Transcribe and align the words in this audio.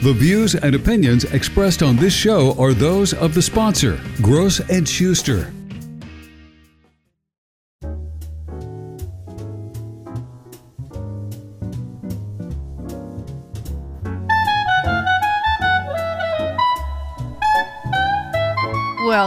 The 0.00 0.12
views 0.12 0.54
and 0.54 0.76
opinions 0.76 1.24
expressed 1.24 1.82
on 1.82 1.96
this 1.96 2.12
show 2.12 2.54
are 2.56 2.72
those 2.72 3.12
of 3.14 3.34
the 3.34 3.42
sponsor, 3.42 4.00
Gross 4.22 4.60
and 4.70 4.88
Schuster. 4.88 5.52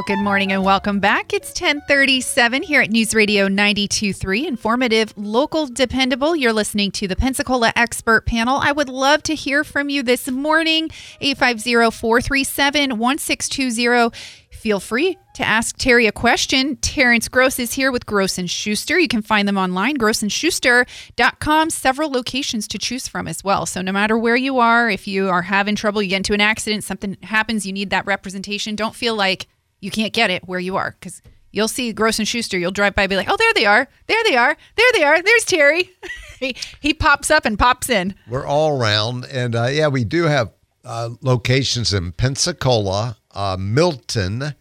Well, 0.01 0.17
good 0.17 0.23
morning 0.23 0.51
and 0.51 0.63
welcome 0.63 0.99
back. 0.99 1.31
It's 1.31 1.49
1037 1.49 2.63
here 2.63 2.81
at 2.81 2.89
News 2.89 3.13
Radio 3.13 3.47
92.3, 3.47 4.47
informative, 4.47 5.13
local, 5.15 5.67
dependable. 5.67 6.35
You're 6.35 6.53
listening 6.53 6.89
to 6.93 7.07
the 7.07 7.15
Pensacola 7.15 7.71
Expert 7.75 8.25
Panel. 8.25 8.57
I 8.57 8.71
would 8.71 8.89
love 8.89 9.21
to 9.21 9.35
hear 9.35 9.63
from 9.63 9.89
you 9.89 10.01
this 10.01 10.27
morning, 10.27 10.89
850-437-1620. 11.21 14.11
Feel 14.49 14.79
free 14.79 15.19
to 15.35 15.47
ask 15.47 15.77
Terry 15.77 16.07
a 16.07 16.11
question. 16.11 16.77
Terrence 16.77 17.27
Gross 17.27 17.59
is 17.59 17.73
here 17.73 17.91
with 17.91 18.07
Gross 18.07 18.39
and 18.39 18.49
Schuster. 18.49 18.97
You 18.97 19.07
can 19.07 19.21
find 19.21 19.47
them 19.47 19.59
online, 19.59 19.97
grossandschuster.com. 19.97 21.69
Several 21.69 22.09
locations 22.09 22.67
to 22.69 22.79
choose 22.79 23.07
from 23.07 23.27
as 23.27 23.43
well. 23.43 23.67
So 23.67 23.83
no 23.83 23.91
matter 23.91 24.17
where 24.17 24.35
you 24.35 24.57
are, 24.57 24.89
if 24.89 25.07
you 25.07 25.29
are 25.29 25.43
having 25.43 25.75
trouble, 25.75 26.01
you 26.01 26.09
get 26.09 26.17
into 26.17 26.33
an 26.33 26.41
accident, 26.41 26.83
something 26.83 27.17
happens, 27.21 27.67
you 27.67 27.73
need 27.73 27.91
that 27.91 28.07
representation, 28.07 28.75
don't 28.75 28.95
feel 28.95 29.13
like 29.13 29.45
you 29.81 29.91
can't 29.91 30.13
get 30.13 30.29
it 30.29 30.47
where 30.47 30.59
you 30.59 30.77
are 30.77 30.95
because 30.99 31.21
you'll 31.51 31.67
see 31.67 31.91
Gross 31.91 32.19
and 32.19 32.27
Schuster. 32.27 32.57
You'll 32.57 32.71
drive 32.71 32.95
by, 32.95 33.03
and 33.03 33.09
be 33.09 33.15
like, 33.15 33.29
"Oh, 33.29 33.37
there 33.37 33.53
they 33.53 33.65
are! 33.65 33.87
There 34.07 34.23
they 34.25 34.35
are! 34.35 34.55
There 34.75 34.91
they 34.93 35.03
are! 35.03 35.21
There's 35.21 35.45
Terry." 35.45 35.91
he 36.39 36.55
he 36.79 36.93
pops 36.93 37.29
up 37.29 37.45
and 37.45 37.59
pops 37.59 37.89
in. 37.89 38.15
We're 38.27 38.45
all 38.45 38.79
around, 38.79 39.25
and 39.25 39.55
uh, 39.55 39.67
yeah, 39.67 39.87
we 39.87 40.03
do 40.03 40.23
have 40.23 40.51
uh, 40.85 41.09
locations 41.21 41.93
in 41.93 42.11
Pensacola, 42.13 43.17
uh, 43.31 43.57
Milton, 43.59 44.55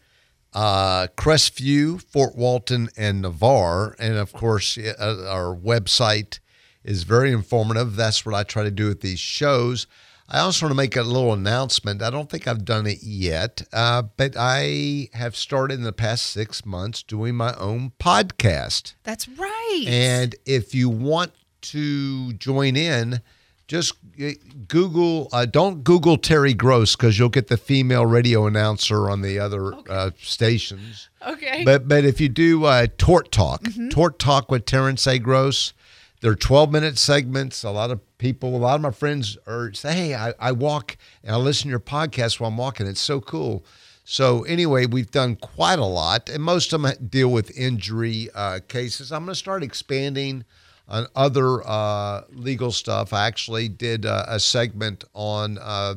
uh, 0.53 1.07
Crestview, 1.17 2.03
Fort 2.03 2.35
Walton, 2.37 2.89
and 2.97 3.23
Navarre, 3.23 3.95
and 3.99 4.17
of 4.17 4.33
course, 4.33 4.77
uh, 4.79 5.27
our 5.29 5.55
website 5.57 6.41
is 6.85 7.03
very 7.03 7.33
informative. 7.33 7.97
That's 7.97 8.25
what 8.25 8.35
I 8.35 8.43
try 8.43 8.65
to 8.65 8.71
do 8.71 8.89
with 8.89 9.01
these 9.01 9.21
shows. 9.21 9.87
I 10.33 10.41
also 10.41 10.67
want 10.67 10.71
to 10.71 10.77
make 10.77 10.95
a 10.95 11.03
little 11.03 11.33
announcement. 11.33 12.03
I 12.03 12.11
don't 12.11 12.31
think 12.31 12.47
I've 12.47 12.65
done 12.65 12.87
it 12.87 13.03
yet, 13.03 13.63
uh, 13.73 14.03
but 14.03 14.37
I 14.39 15.09
have 15.15 15.35
started 15.35 15.75
in 15.75 15.83
the 15.83 15.93
past 15.93 16.27
six 16.27 16.65
months 16.65 17.03
doing 17.03 17.35
my 17.35 17.53
own 17.55 17.93
podcast. 17.99 18.95
That's 19.03 19.29
right. 19.29 19.85
And 19.89 20.37
if 20.47 20.73
you 20.73 20.89
want 20.89 21.33
to 21.63 22.33
join 22.35 22.77
in, 22.77 23.23
just 23.67 23.95
uh, 24.23 24.31
Google, 24.69 25.29
uh, 25.33 25.47
don't 25.47 25.83
Google 25.83 26.17
Terry 26.17 26.55
Gross 26.55 26.95
because 26.95 27.19
you'll 27.19 27.29
get 27.29 27.49
the 27.49 27.57
female 27.57 28.07
radio 28.07 28.47
announcer 28.47 29.11
on 29.11 29.23
the 29.23 29.41
other 29.41 29.75
okay. 29.75 29.93
uh, 29.93 30.11
stations. 30.21 31.09
Okay. 31.27 31.65
But 31.65 31.89
but 31.89 32.05
if 32.05 32.21
you 32.21 32.29
do 32.29 32.65
uh, 32.65 32.87
Tort 32.99 33.33
Talk, 33.33 33.63
mm-hmm. 33.63 33.89
Tort 33.89 34.21
Talk 34.21 34.51
with 34.51 34.65
Terrence 34.65 35.07
A. 35.09 35.19
Gross, 35.19 35.73
they're 36.21 36.35
12 36.35 36.71
minute 36.71 36.99
segments. 36.99 37.63
A 37.63 37.71
lot 37.71 37.91
of 37.91 38.01
people, 38.19 38.55
a 38.55 38.59
lot 38.59 38.75
of 38.75 38.81
my 38.81 38.91
friends 38.91 39.39
are 39.47 39.73
say, 39.73 39.95
Hey, 39.95 40.15
I, 40.15 40.35
I 40.39 40.53
walk 40.53 40.97
and 41.25 41.35
I 41.35 41.39
listen 41.39 41.65
to 41.65 41.71
your 41.71 41.81
podcast 41.81 42.41
while 42.41 42.51
I'm 42.51 42.57
walking. 42.57 42.87
It's 42.87 43.01
so 43.01 43.21
cool. 43.21 43.65
So, 44.05 44.43
anyway, 44.43 44.87
we've 44.87 45.11
done 45.11 45.37
quite 45.37 45.79
a 45.79 45.85
lot, 45.85 46.29
and 46.29 46.43
most 46.43 46.73
of 46.73 46.83
them 46.83 46.93
deal 47.11 47.29
with 47.29 47.57
injury 47.57 48.29
uh, 48.35 48.59
cases. 48.67 49.13
I'm 49.13 49.25
going 49.25 49.35
to 49.35 49.39
start 49.39 49.63
expanding 49.63 50.45
on 50.89 51.07
other 51.15 51.63
uh, 51.65 52.23
legal 52.33 52.73
stuff. 52.73 53.13
I 53.13 53.29
actually 53.29 53.69
did 53.69 54.05
uh, 54.05 54.25
a 54.27 54.41
segment 54.41 55.05
on 55.15 55.59
uh, 55.59 55.95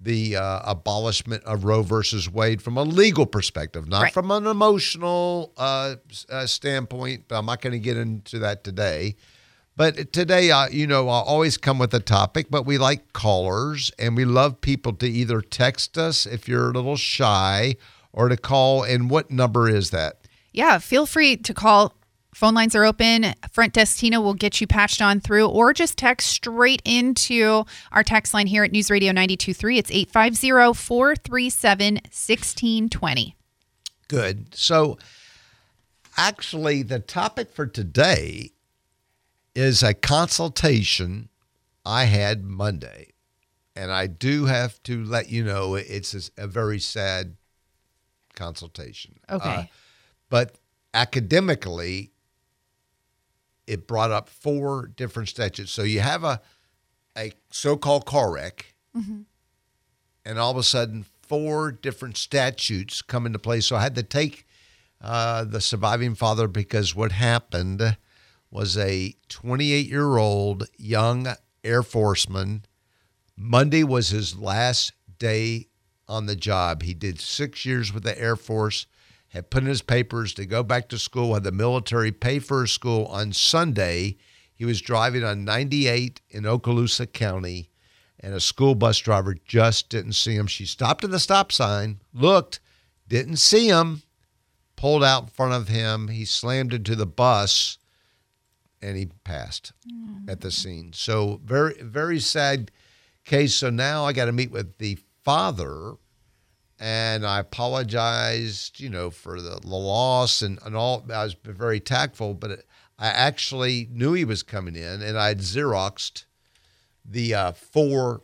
the 0.00 0.36
uh, 0.36 0.60
abolishment 0.64 1.42
of 1.42 1.64
Roe 1.64 1.82
versus 1.82 2.30
Wade 2.30 2.62
from 2.62 2.76
a 2.76 2.84
legal 2.84 3.26
perspective, 3.26 3.88
not 3.88 4.02
right. 4.02 4.12
from 4.12 4.30
an 4.30 4.46
emotional 4.46 5.52
uh, 5.56 5.96
standpoint. 6.46 7.24
But 7.26 7.38
I'm 7.38 7.46
not 7.46 7.60
going 7.60 7.72
to 7.72 7.80
get 7.80 7.96
into 7.96 8.38
that 8.38 8.62
today. 8.62 9.16
But 9.74 10.12
today, 10.12 10.52
you 10.70 10.86
know, 10.86 11.08
I 11.08 11.20
always 11.20 11.56
come 11.56 11.78
with 11.78 11.94
a 11.94 12.00
topic, 12.00 12.48
but 12.50 12.66
we 12.66 12.76
like 12.76 13.12
callers 13.14 13.90
and 13.98 14.16
we 14.16 14.24
love 14.24 14.60
people 14.60 14.92
to 14.94 15.08
either 15.08 15.40
text 15.40 15.96
us 15.96 16.26
if 16.26 16.46
you're 16.46 16.70
a 16.70 16.74
little 16.74 16.96
shy 16.96 17.76
or 18.12 18.28
to 18.28 18.36
call. 18.36 18.82
And 18.82 19.08
what 19.08 19.30
number 19.30 19.68
is 19.68 19.90
that? 19.90 20.18
Yeah, 20.52 20.78
feel 20.78 21.06
free 21.06 21.38
to 21.38 21.54
call. 21.54 21.94
Phone 22.34 22.54
lines 22.54 22.74
are 22.74 22.84
open. 22.84 23.34
Front 23.50 23.74
desk 23.74 23.98
Tina 23.98 24.20
will 24.20 24.34
get 24.34 24.60
you 24.60 24.66
patched 24.66 25.02
on 25.02 25.20
through, 25.20 25.48
or 25.48 25.74
just 25.74 25.98
text 25.98 26.28
straight 26.28 26.80
into 26.84 27.64
our 27.92 28.02
text 28.02 28.32
line 28.32 28.46
here 28.46 28.64
at 28.64 28.72
News 28.72 28.90
Radio 28.90 29.08
923. 29.12 29.78
It's 29.78 29.90
850 29.90 30.72
437 30.74 31.94
1620. 31.94 33.36
Good. 34.08 34.54
So, 34.54 34.98
actually, 36.16 36.82
the 36.82 37.00
topic 37.00 37.50
for 37.50 37.66
today 37.66 38.52
is 39.54 39.82
a 39.82 39.94
consultation 39.94 41.28
I 41.84 42.04
had 42.04 42.44
Monday. 42.44 43.08
And 43.74 43.90
I 43.90 44.06
do 44.06 44.46
have 44.46 44.82
to 44.84 45.02
let 45.04 45.30
you 45.30 45.44
know 45.44 45.74
it's 45.74 46.30
a, 46.36 46.46
very 46.46 46.78
sad 46.78 47.36
consultation. 48.34 49.18
Okay. 49.30 49.48
Uh, 49.48 49.64
but 50.28 50.56
academically, 50.92 52.12
it 53.66 53.86
brought 53.86 54.10
up 54.10 54.28
four 54.28 54.88
different 54.88 55.28
statutes. 55.28 55.72
So 55.72 55.82
you 55.82 56.00
have 56.00 56.24
a 56.24 56.40
a 57.16 57.32
so-called 57.50 58.06
car 58.06 58.32
wreck, 58.32 58.74
mm-hmm. 58.96 59.22
and 60.24 60.38
all 60.38 60.50
of 60.50 60.56
a 60.56 60.62
sudden, 60.62 61.04
four 61.20 61.72
different 61.72 62.16
statutes 62.16 63.02
come 63.02 63.26
into 63.26 63.38
play. 63.38 63.60
So 63.60 63.76
I 63.76 63.82
had 63.82 63.94
to 63.96 64.02
take 64.02 64.46
uh, 65.00 65.44
the 65.44 65.60
surviving 65.60 66.14
father 66.14 66.48
because 66.48 66.94
what 66.94 67.12
happened 67.12 67.96
was 68.52 68.76
a 68.76 69.16
28 69.30 69.88
year 69.88 70.18
old 70.18 70.68
young 70.76 71.26
Air 71.64 71.82
Forceman. 71.82 72.64
Monday 73.34 73.82
was 73.82 74.10
his 74.10 74.36
last 74.38 74.92
day 75.18 75.68
on 76.06 76.26
the 76.26 76.36
job. 76.36 76.82
He 76.82 76.92
did 76.92 77.18
six 77.18 77.64
years 77.64 77.92
with 77.94 78.02
the 78.02 78.20
Air 78.20 78.36
Force, 78.36 78.86
had 79.28 79.50
put 79.50 79.62
in 79.62 79.68
his 79.68 79.80
papers 79.80 80.34
to 80.34 80.44
go 80.44 80.62
back 80.62 80.88
to 80.90 80.98
school, 80.98 81.32
had 81.32 81.44
the 81.44 81.50
military 81.50 82.12
pay 82.12 82.38
for 82.38 82.60
his 82.60 82.72
school. 82.72 83.06
On 83.06 83.32
Sunday, 83.32 84.18
he 84.54 84.66
was 84.66 84.82
driving 84.82 85.24
on 85.24 85.44
98 85.44 86.20
in 86.28 86.44
Okaloosa 86.44 87.10
County, 87.10 87.70
and 88.20 88.34
a 88.34 88.40
school 88.40 88.74
bus 88.74 88.98
driver 88.98 89.34
just 89.46 89.88
didn't 89.88 90.12
see 90.12 90.34
him. 90.34 90.46
She 90.46 90.66
stopped 90.66 91.04
at 91.04 91.10
the 91.10 91.18
stop 91.18 91.50
sign, 91.50 92.00
looked, 92.12 92.60
didn't 93.08 93.36
see 93.36 93.68
him, 93.68 94.02
pulled 94.76 95.02
out 95.02 95.22
in 95.22 95.28
front 95.30 95.54
of 95.54 95.68
him. 95.68 96.08
He 96.08 96.26
slammed 96.26 96.74
into 96.74 96.94
the 96.94 97.06
bus 97.06 97.78
and 98.82 98.96
he 98.96 99.06
passed 99.24 99.72
mm. 99.88 100.28
at 100.28 100.40
the 100.40 100.50
scene. 100.50 100.92
So 100.92 101.40
very 101.44 101.74
very 101.80 102.18
sad 102.18 102.70
case. 103.24 103.54
So 103.54 103.70
now 103.70 104.04
I 104.04 104.12
got 104.12 104.26
to 104.26 104.32
meet 104.32 104.50
with 104.50 104.78
the 104.78 104.98
father, 105.24 105.94
and 106.78 107.24
I 107.24 107.38
apologized, 107.38 108.80
you 108.80 108.90
know, 108.90 109.10
for 109.10 109.40
the, 109.40 109.60
the 109.62 109.68
loss 109.68 110.42
and 110.42 110.58
and 110.64 110.76
all. 110.76 111.04
I 111.12 111.24
was 111.24 111.36
very 111.44 111.80
tactful, 111.80 112.34
but 112.34 112.50
it, 112.50 112.66
I 112.98 113.08
actually 113.08 113.88
knew 113.90 114.12
he 114.12 114.24
was 114.24 114.42
coming 114.42 114.76
in, 114.76 115.02
and 115.02 115.18
I 115.18 115.28
had 115.28 115.38
xeroxed 115.38 116.24
the 117.04 117.34
uh, 117.34 117.52
four 117.52 118.22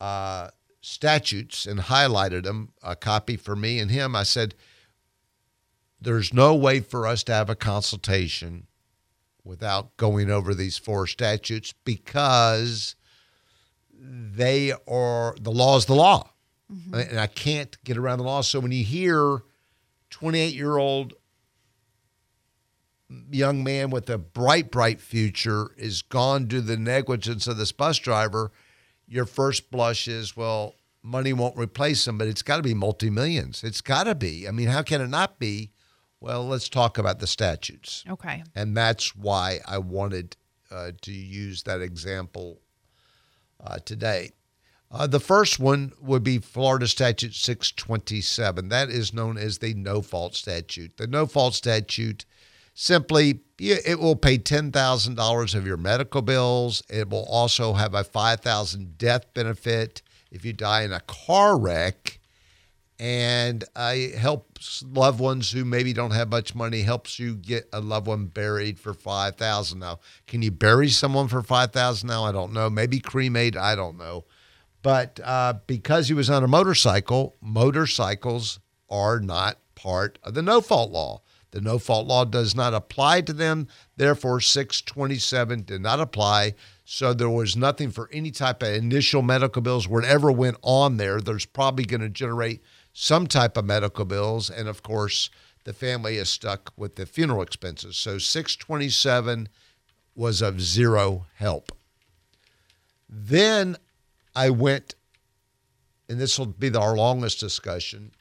uh, 0.00 0.48
statutes 0.80 1.66
and 1.66 1.80
highlighted 1.80 2.44
them, 2.44 2.72
a 2.82 2.96
copy 2.96 3.36
for 3.36 3.56
me 3.56 3.78
and 3.78 3.90
him. 3.90 4.16
I 4.16 4.22
said. 4.22 4.54
There's 5.98 6.32
no 6.32 6.54
way 6.54 6.80
for 6.80 7.06
us 7.06 7.24
to 7.24 7.32
have 7.32 7.48
a 7.48 7.56
consultation 7.56 8.66
without 9.46 9.96
going 9.96 10.30
over 10.30 10.54
these 10.54 10.76
four 10.76 11.06
statutes 11.06 11.72
because 11.84 12.96
they 13.98 14.72
are 14.88 15.34
the 15.40 15.52
law 15.52 15.76
is 15.76 15.86
the 15.86 15.94
law. 15.94 16.30
Mm-hmm. 16.72 16.94
And 16.94 17.20
I 17.20 17.28
can't 17.28 17.76
get 17.84 17.96
around 17.96 18.18
the 18.18 18.24
law. 18.24 18.40
So 18.40 18.58
when 18.60 18.72
you 18.72 18.84
hear 18.84 19.42
28 20.10 20.54
year 20.54 20.76
old 20.76 21.14
young 23.30 23.62
man 23.62 23.90
with 23.90 24.10
a 24.10 24.18
bright, 24.18 24.70
bright 24.70 25.00
future 25.00 25.70
is 25.76 26.02
gone 26.02 26.46
due 26.46 26.60
to 26.60 26.66
the 26.66 26.76
negligence 26.76 27.46
of 27.46 27.56
this 27.56 27.72
bus 27.72 27.98
driver, 27.98 28.50
your 29.06 29.26
first 29.26 29.70
blush 29.70 30.08
is, 30.08 30.36
well, 30.36 30.74
money 31.02 31.32
won't 31.32 31.56
replace 31.56 32.06
him, 32.06 32.18
but 32.18 32.26
it's 32.26 32.42
got 32.42 32.56
to 32.56 32.62
be 32.62 32.74
multi 32.74 33.10
millions. 33.10 33.62
It's 33.62 33.80
got 33.80 34.04
to 34.04 34.14
be. 34.16 34.48
I 34.48 34.50
mean, 34.50 34.68
how 34.68 34.82
can 34.82 35.00
it 35.00 35.08
not 35.08 35.38
be 35.38 35.70
well, 36.26 36.46
let's 36.46 36.68
talk 36.68 36.98
about 36.98 37.20
the 37.20 37.26
statutes. 37.26 38.02
Okay. 38.08 38.42
And 38.56 38.76
that's 38.76 39.14
why 39.14 39.60
I 39.66 39.78
wanted 39.78 40.36
uh, 40.72 40.90
to 41.02 41.12
use 41.12 41.62
that 41.62 41.80
example 41.80 42.58
uh, 43.64 43.78
today. 43.84 44.32
Uh, 44.90 45.06
the 45.06 45.20
first 45.20 45.60
one 45.60 45.92
would 46.00 46.24
be 46.24 46.38
Florida 46.38 46.88
Statute 46.88 47.34
627. 47.34 48.68
That 48.68 48.88
is 48.88 49.14
known 49.14 49.38
as 49.38 49.58
the 49.58 49.74
no 49.74 50.02
fault 50.02 50.34
statute. 50.34 50.96
The 50.96 51.06
no 51.06 51.26
fault 51.26 51.54
statute 51.54 52.24
simply 52.74 53.40
it 53.58 54.00
will 54.00 54.16
pay 54.16 54.36
$10,000 54.36 55.54
of 55.54 55.66
your 55.66 55.76
medical 55.76 56.22
bills. 56.22 56.82
It 56.90 57.08
will 57.08 57.26
also 57.26 57.74
have 57.74 57.94
a 57.94 58.02
5,000 58.02 58.98
death 58.98 59.32
benefit 59.32 60.02
if 60.30 60.44
you 60.44 60.52
die 60.52 60.82
in 60.82 60.92
a 60.92 61.00
car 61.00 61.58
wreck, 61.58 62.18
and 62.98 63.64
I 63.74 64.12
helps 64.16 64.82
loved 64.82 65.20
ones 65.20 65.50
who 65.50 65.64
maybe 65.64 65.92
don't 65.92 66.12
have 66.12 66.30
much 66.30 66.54
money 66.54 66.82
helps 66.82 67.18
you 67.18 67.34
get 67.34 67.68
a 67.72 67.80
loved 67.80 68.06
one 68.06 68.26
buried 68.26 68.78
for 68.78 68.94
five 68.94 69.36
thousand 69.36 69.80
now. 69.80 70.00
Can 70.26 70.42
you 70.42 70.50
bury 70.50 70.88
someone 70.88 71.28
for 71.28 71.42
five 71.42 71.72
thousand 71.72 72.08
now? 72.08 72.24
I 72.24 72.32
don't 72.32 72.52
know. 72.52 72.70
Maybe 72.70 73.00
cremate. 73.00 73.56
I 73.56 73.74
don't 73.74 73.98
know. 73.98 74.24
But 74.82 75.20
uh, 75.22 75.54
because 75.66 76.08
he 76.08 76.14
was 76.14 76.30
on 76.30 76.44
a 76.44 76.48
motorcycle, 76.48 77.36
motorcycles 77.40 78.60
are 78.88 79.20
not 79.20 79.58
part 79.74 80.18
of 80.22 80.34
the 80.34 80.42
no 80.42 80.60
fault 80.60 80.90
law. 80.90 81.22
The 81.50 81.60
no 81.60 81.78
fault 81.78 82.06
law 82.06 82.24
does 82.24 82.54
not 82.54 82.74
apply 82.74 83.22
to 83.22 83.32
them. 83.32 83.68
Therefore, 83.96 84.40
627 84.40 85.62
did 85.62 85.80
not 85.80 86.00
apply. 86.00 86.54
So 86.84 87.14
there 87.14 87.30
was 87.30 87.56
nothing 87.56 87.90
for 87.90 88.10
any 88.12 88.30
type 88.30 88.62
of 88.62 88.74
initial 88.74 89.22
medical 89.22 89.62
bills. 89.62 89.88
Whatever 89.88 90.30
went 90.30 90.58
on 90.62 90.98
there, 90.98 91.20
there's 91.20 91.46
probably 91.46 91.84
going 91.84 92.02
to 92.02 92.08
generate 92.08 92.62
some 92.98 93.26
type 93.26 93.58
of 93.58 93.64
medical 93.66 94.06
bills. 94.06 94.48
And 94.48 94.68
of 94.68 94.82
course, 94.82 95.28
the 95.64 95.74
family 95.74 96.16
is 96.16 96.30
stuck 96.30 96.72
with 96.78 96.96
the 96.96 97.04
funeral 97.04 97.42
expenses. 97.42 97.98
So 97.98 98.16
627 98.16 99.50
was 100.14 100.40
of 100.40 100.62
zero 100.62 101.26
help. 101.34 101.72
Then 103.06 103.76
I 104.34 104.48
went, 104.48 104.94
and 106.08 106.18
this 106.18 106.38
will 106.38 106.46
be 106.46 106.74
our 106.74 106.96
longest 106.96 107.38
discussion. 107.38 108.12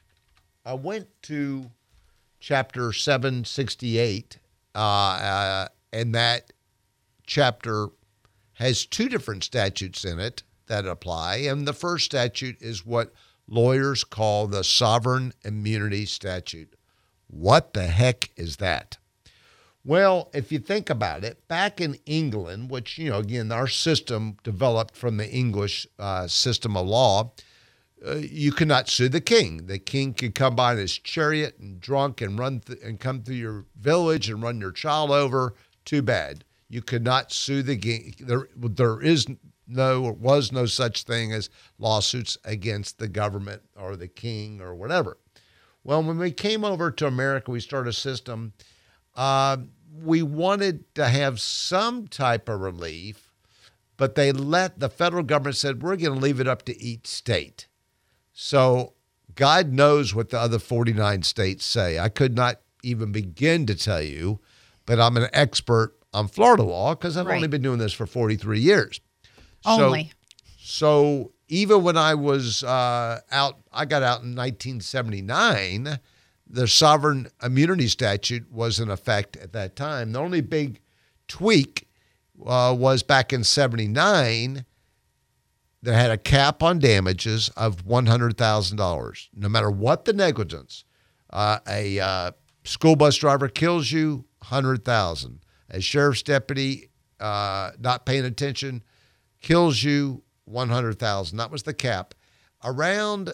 I 0.66 0.74
went 0.74 1.08
to 1.24 1.72
chapter 2.42 2.92
768, 2.92 4.40
uh, 4.76 4.78
uh, 4.78 5.68
and 5.94 6.14
that 6.14 6.52
chapter 7.26 7.88
has 8.56 8.86
two 8.86 9.08
different 9.08 9.46
statutes 9.46 10.04
in 10.04 10.20
it 10.20 10.44
that 10.68 10.86
apply. 10.86 11.38
And 11.38 11.66
the 11.66 11.72
first 11.72 12.04
statute 12.04 12.62
is 12.62 12.86
what 12.86 13.14
lawyers 13.48 14.04
call 14.04 14.48
the 14.48 14.64
sovereign 14.64 15.34
immunity 15.44 16.06
statute. 16.06 16.76
What 17.28 17.74
the 17.74 17.88
heck 17.88 18.30
is 18.36 18.58
that? 18.58 18.98
Well, 19.84 20.32
if 20.34 20.52
you 20.52 20.58
think 20.58 20.90
about 20.90 21.24
it, 21.24 21.48
back 21.48 21.80
in 21.80 21.98
England, 22.08 22.72
which, 22.72 22.98
you 22.98 23.12
know, 23.12 23.20
again, 23.20 23.52
our 23.52 23.68
system 23.68 24.38
developed 24.44 24.96
from 24.96 25.18
the 25.18 25.30
English 25.30 25.86
uh, 26.00 26.28
system 26.28 26.76
of 26.76 26.88
law, 26.88 27.34
uh, 28.06 28.16
you 28.16 28.52
could 28.52 28.68
not 28.68 28.90
sue 28.90 29.10
the 29.10 29.22
king. 29.22 29.68
The 29.68 29.78
king 29.78 30.14
could 30.16 30.34
come 30.34 30.56
by 30.56 30.74
in 30.74 30.80
his 30.80 30.98
chariot 30.98 31.60
and 31.60 31.80
drunk 31.80 32.20
and 32.22 32.38
run 32.38 32.62
th- 32.62 32.80
and 32.84 33.00
come 33.00 33.22
through 33.22 33.36
your 33.36 33.66
village 33.80 34.28
and 34.28 34.42
run 34.42 34.60
your 34.60 34.72
child 34.72 35.12
over. 35.12 35.54
Too 35.86 36.02
bad. 36.02 36.44
You 36.68 36.82
could 36.82 37.04
not 37.04 37.32
sue 37.32 37.62
the 37.62 37.78
king. 37.78 38.16
There, 38.20 38.50
there 38.56 39.00
is 39.02 39.28
no 39.68 40.04
or 40.04 40.14
was 40.14 40.52
no 40.52 40.66
such 40.66 41.04
thing 41.04 41.32
as 41.32 41.50
lawsuits 41.80 42.38
against 42.44 43.00
the 43.00 43.08
government 43.08 43.64
or 43.76 43.96
the 43.96 44.08
king 44.08 44.62
or 44.62 44.74
whatever. 44.76 45.18
Well, 45.84 46.02
when 46.04 46.18
we 46.18 46.32
came 46.32 46.64
over 46.66 46.92
to 46.92 47.08
America, 47.08 47.52
we 47.52 47.60
started 47.60 47.90
a 47.90 47.94
system. 47.94 48.54
Uh, 49.16 49.58
we 50.04 50.22
wanted 50.24 50.94
to 50.96 51.08
have 51.08 51.40
some 51.40 52.08
type 52.08 52.50
of 52.50 52.60
relief, 52.60 53.32
but 53.98 54.16
they 54.16 54.32
let 54.32 54.80
the 54.80 54.90
federal 54.90 55.24
government 55.24 55.56
said 55.56 55.82
we're 55.84 55.96
going 55.96 56.16
to 56.16 56.20
leave 56.20 56.40
it 56.40 56.48
up 56.48 56.64
to 56.64 56.82
each 56.82 57.08
state. 57.08 57.68
So 58.34 58.94
God 59.36 59.72
knows 59.72 60.14
what 60.14 60.30
the 60.30 60.40
other 60.40 60.60
49 60.60 61.24
states 61.24 61.66
say. 61.66 62.00
I 62.00 62.10
could 62.10 62.36
not 62.36 62.62
even 62.84 63.12
begin 63.12 63.66
to 63.68 63.76
tell 63.76 64.02
you, 64.02 64.40
but 64.86 65.00
I'm 65.00 65.18
an 65.18 65.30
expert 65.34 65.96
on 66.14 66.28
Florida 66.28 66.64
law 66.64 66.96
because 66.96 67.16
I've 67.18 67.26
Right. 67.28 67.36
only 67.36 67.48
been 67.48 67.62
doing 67.62 67.80
this 67.80 67.94
for 67.94 68.06
43 68.06 68.60
years. 68.60 69.00
Only. 69.66 70.12
So, 70.58 70.66
so 70.66 71.32
even 71.48 71.84
when 71.84 71.98
I 71.98 72.16
was 72.16 72.64
uh, 72.64 73.20
out, 73.32 73.60
I 73.72 73.86
got 73.86 74.04
out 74.04 74.22
in 74.24 74.36
1979. 74.36 76.00
The 76.48 76.68
sovereign 76.68 77.28
immunity 77.42 77.88
statute 77.88 78.52
was 78.52 78.80
in 78.80 78.90
effect 78.90 79.36
at 79.38 79.54
that 79.54 79.76
time. 79.76 80.12
The 80.12 80.20
only 80.20 80.42
big 80.42 80.80
tweak 81.28 81.88
uh, 82.46 82.76
was 82.78 83.04
back 83.04 83.34
in 83.34 83.44
79 83.44 84.66
that 85.82 85.94
had 85.94 86.12
a 86.12 86.18
cap 86.18 86.64
on 86.64 86.80
damages 86.80 87.50
of 87.50 87.86
$100,000, 87.86 89.28
no 89.36 89.50
matter 89.50 89.72
what 89.72 90.06
the 90.06 90.14
negligence. 90.14 90.84
Uh, 91.32 91.60
a 91.68 92.00
uh, 92.00 92.32
school 92.64 92.96
bus 92.96 93.16
driver 93.18 93.48
kills 93.48 93.92
you, 93.92 94.26
100000 94.50 95.40
A 95.70 95.82
sheriff's 95.82 96.24
deputy 96.24 96.90
uh, 97.20 97.72
not 97.80 98.06
paying 98.06 98.26
attention 98.26 98.84
kills 99.46 99.84
you, 99.84 100.24
100000 100.46 101.38
That 101.38 101.52
was 101.52 101.64
the 101.64 101.74
cap. 101.74 102.16
Around, 102.64 103.32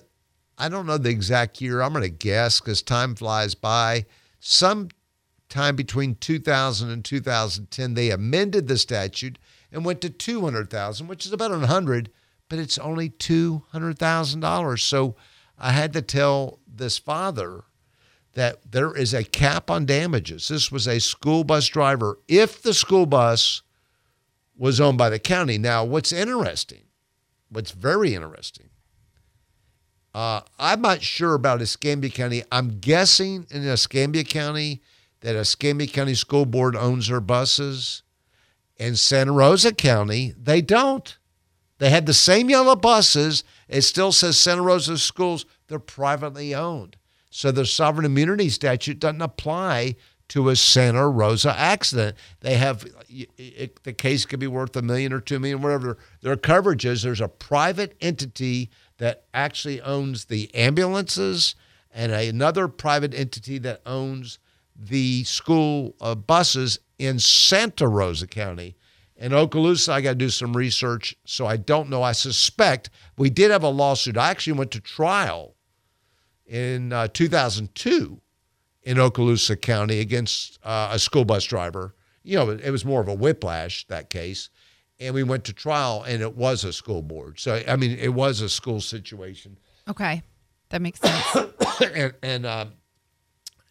I 0.57 0.67
don't 0.67 0.85
know 0.85 0.97
the 0.97 1.09
exact 1.09 1.61
year, 1.61 1.81
I'm 1.81 1.93
going 1.93 2.03
to 2.03 2.09
guess 2.09 2.59
because 2.59 2.81
time 2.81 3.15
flies 3.15 3.55
by. 3.55 4.05
Sometime 4.39 5.75
between 5.77 6.15
2000 6.15 6.89
and 6.89 7.05
2010, 7.05 7.93
they 7.93 8.11
amended 8.11 8.67
the 8.67 8.77
statute 8.77 9.39
and 9.71 9.85
went 9.85 10.01
to 10.01 10.09
200,000, 10.09 11.07
which 11.07 11.25
is 11.25 11.31
about 11.31 11.51
100, 11.51 12.11
but 12.49 12.59
it's 12.59 12.77
only 12.77 13.09
$200,000. 13.09 14.79
So 14.81 15.15
I 15.57 15.71
had 15.71 15.93
to 15.93 16.01
tell 16.01 16.59
this 16.67 16.97
father 16.97 17.63
that 18.33 18.69
there 18.69 18.93
is 18.93 19.13
a 19.13 19.23
cap 19.23 19.71
on 19.71 19.85
damages. 19.85 20.49
This 20.49 20.73
was 20.73 20.89
a 20.89 20.99
school 20.99 21.45
bus 21.45 21.67
driver. 21.67 22.19
If 22.27 22.61
the 22.61 22.73
school 22.73 23.05
bus 23.05 23.61
was 24.61 24.79
owned 24.79 24.95
by 24.95 25.09
the 25.09 25.17
county. 25.17 25.57
Now, 25.57 25.83
what's 25.83 26.13
interesting, 26.13 26.83
what's 27.49 27.71
very 27.71 28.13
interesting, 28.13 28.69
uh, 30.13 30.41
I'm 30.59 30.81
not 30.81 31.01
sure 31.01 31.33
about 31.33 31.63
Escambia 31.63 32.11
County. 32.11 32.43
I'm 32.51 32.77
guessing 32.79 33.47
in 33.49 33.67
Escambia 33.67 34.23
County 34.23 34.83
that 35.21 35.35
Escambia 35.35 35.87
County 35.87 36.13
School 36.13 36.45
Board 36.45 36.75
owns 36.75 37.07
their 37.07 37.21
buses. 37.21 38.03
In 38.77 38.95
Santa 38.95 39.31
Rosa 39.31 39.73
County, 39.73 40.35
they 40.37 40.61
don't. 40.61 41.17
They 41.79 41.89
had 41.89 42.05
the 42.05 42.13
same 42.13 42.47
yellow 42.47 42.75
buses. 42.75 43.43
It 43.67 43.81
still 43.81 44.11
says 44.11 44.39
Santa 44.39 44.61
Rosa 44.61 44.99
schools. 44.99 45.43
They're 45.69 45.79
privately 45.79 46.53
owned. 46.53 46.97
So 47.31 47.51
the 47.51 47.65
sovereign 47.65 48.05
immunity 48.05 48.49
statute 48.49 48.99
doesn't 48.99 49.21
apply 49.21 49.95
to 50.31 50.47
a 50.47 50.55
Santa 50.55 51.09
Rosa 51.09 51.53
accident. 51.59 52.15
They 52.39 52.55
have 52.55 52.87
it, 53.09 53.83
the 53.83 53.91
case 53.91 54.25
could 54.25 54.39
be 54.39 54.47
worth 54.47 54.73
a 54.77 54.81
million 54.81 55.11
or 55.11 55.19
two 55.19 55.39
million, 55.39 55.61
whatever 55.61 55.97
their 56.21 56.37
coverage 56.37 56.85
is. 56.85 57.01
There's 57.01 57.19
a 57.19 57.27
private 57.27 57.97
entity 57.99 58.69
that 58.97 59.25
actually 59.33 59.81
owns 59.81 60.25
the 60.25 60.49
ambulances 60.55 61.55
and 61.93 62.13
another 62.13 62.69
private 62.69 63.13
entity 63.13 63.57
that 63.57 63.81
owns 63.85 64.39
the 64.73 65.25
school 65.25 65.95
uh, 65.99 66.15
buses 66.15 66.79
in 66.97 67.19
Santa 67.19 67.85
Rosa 67.85 68.25
County. 68.25 68.77
In 69.17 69.33
Okaloosa, 69.33 69.89
I 69.89 69.99
got 69.99 70.11
to 70.11 70.15
do 70.15 70.29
some 70.29 70.55
research, 70.55 71.13
so 71.25 71.45
I 71.45 71.57
don't 71.57 71.89
know. 71.89 72.03
I 72.03 72.13
suspect 72.13 72.89
we 73.17 73.29
did 73.29 73.51
have 73.51 73.63
a 73.63 73.69
lawsuit. 73.69 74.15
I 74.15 74.29
actually 74.29 74.53
went 74.53 74.71
to 74.71 74.79
trial 74.79 75.55
in 76.47 76.93
uh, 76.93 77.09
2002 77.09 78.21
in 78.83 78.97
Okaloosa 78.97 79.59
County 79.59 79.99
against 79.99 80.59
uh, 80.63 80.89
a 80.91 80.99
school 80.99 81.25
bus 81.25 81.45
driver. 81.45 81.95
You 82.23 82.37
know, 82.37 82.49
it 82.49 82.69
was 82.69 82.85
more 82.85 83.01
of 83.01 83.07
a 83.07 83.13
whiplash, 83.13 83.85
that 83.87 84.09
case. 84.09 84.49
And 84.99 85.15
we 85.15 85.23
went 85.23 85.45
to 85.45 85.53
trial, 85.53 86.03
and 86.03 86.21
it 86.21 86.35
was 86.35 86.63
a 86.63 86.71
school 86.71 87.01
board. 87.01 87.39
So, 87.39 87.63
I 87.67 87.75
mean, 87.75 87.97
it 87.97 88.13
was 88.13 88.41
a 88.41 88.49
school 88.49 88.81
situation 88.81 89.57
Okay. 89.87 90.21
That 90.69 90.81
makes 90.81 90.99
sense. 90.99 91.51
and 91.93 92.13
and 92.23 92.45
um, 92.45 92.73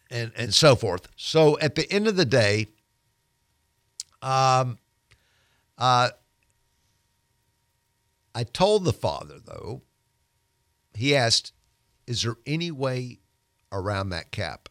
and 0.09 0.31
and 0.35 0.53
so 0.53 0.75
forth. 0.75 1.07
So 1.15 1.57
at 1.59 1.75
the 1.75 1.91
end 1.91 2.07
of 2.07 2.15
the 2.15 2.25
day, 2.25 2.67
um, 4.21 4.77
uh, 5.77 6.09
I 8.35 8.43
told 8.43 8.83
the 8.83 8.93
father 8.93 9.39
though. 9.43 9.81
He 10.93 11.15
asked, 11.15 11.53
"Is 12.05 12.21
there 12.23 12.35
any 12.45 12.69
way 12.69 13.19
around 13.71 14.09
that 14.09 14.31
cap?" 14.31 14.69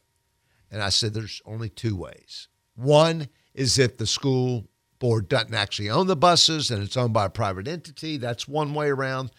And 0.71 0.83
I 0.83 0.89
said, 0.91 1.15
"There's 1.15 1.43
only 1.45 1.69
two 1.69 1.97
ways. 1.97 2.49
One 2.75 3.29
is 3.55 3.79
if 3.79 3.99
the 3.99 4.07
school 4.07 4.69
board 4.99 5.29
doesn't 5.29 5.55
actually 5.55 5.91
own 5.91 6.07
the 6.07 6.17
buses 6.17 6.71
and 6.71 6.83
it's 6.83 6.97
owned 6.97 7.13
by 7.13 7.27
a 7.27 7.31
private 7.31 7.67
entity. 7.67 8.17
That's 8.17 8.47
one 8.47 8.75
way 8.75 8.89
around." 8.89 9.31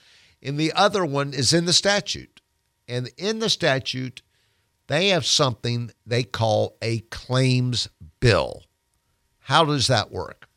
And 0.42 0.60
the 0.60 0.74
other 0.74 1.06
one 1.06 1.34
is 1.34 1.54
in 1.54 1.66
the 1.66 1.74
statute. 1.74 2.42
And 2.88 3.10
in 3.18 3.40
the 3.40 3.50
statute, 3.50 4.22
they 4.88 5.10
have 5.10 5.26
something 5.26 5.92
they 6.06 6.24
call 6.24 6.78
a 6.82 7.00
claims 7.00 7.88
bill. 8.20 8.64
How 9.40 9.64
does 9.64 9.88
that 9.88 10.12
work? 10.12 10.50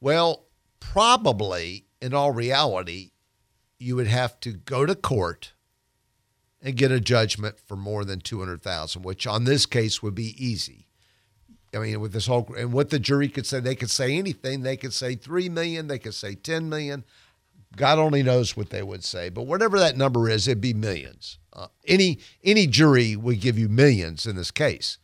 Well, 0.00 0.46
probably 0.78 1.86
in 2.00 2.14
all 2.14 2.30
reality, 2.30 3.12
you 3.78 3.96
would 3.96 4.06
have 4.06 4.38
to 4.40 4.52
go 4.52 4.86
to 4.86 4.94
court 4.94 5.52
and 6.66 6.76
get 6.76 6.90
a 6.90 6.98
judgment 6.98 7.60
for 7.60 7.76
more 7.76 8.04
than 8.04 8.18
200,000, 8.18 9.02
which 9.02 9.24
on 9.24 9.44
this 9.44 9.66
case 9.66 10.02
would 10.02 10.16
be 10.16 10.34
easy. 10.44 10.88
I 11.72 11.78
mean, 11.78 12.00
with 12.00 12.12
this 12.12 12.26
whole 12.26 12.52
and 12.58 12.72
what 12.72 12.90
the 12.90 12.98
jury 12.98 13.28
could 13.28 13.46
say, 13.46 13.60
they 13.60 13.76
could 13.76 13.90
say 13.90 14.16
anything. 14.16 14.62
They 14.62 14.76
could 14.76 14.92
say 14.92 15.14
3 15.14 15.48
million, 15.48 15.86
they 15.86 16.00
could 16.00 16.14
say 16.14 16.34
10 16.34 16.68
million. 16.68 17.04
God 17.76 18.00
only 18.00 18.24
knows 18.24 18.56
what 18.56 18.70
they 18.70 18.82
would 18.82 19.04
say, 19.04 19.28
but 19.28 19.42
whatever 19.42 19.78
that 19.78 19.96
number 19.96 20.28
is, 20.28 20.48
it'd 20.48 20.60
be 20.60 20.74
millions. 20.74 21.38
Uh, 21.52 21.68
any 21.86 22.18
any 22.42 22.66
jury 22.66 23.14
would 23.14 23.40
give 23.40 23.58
you 23.58 23.68
millions 23.68 24.26
in 24.26 24.34
this 24.34 24.50
case. 24.50 24.98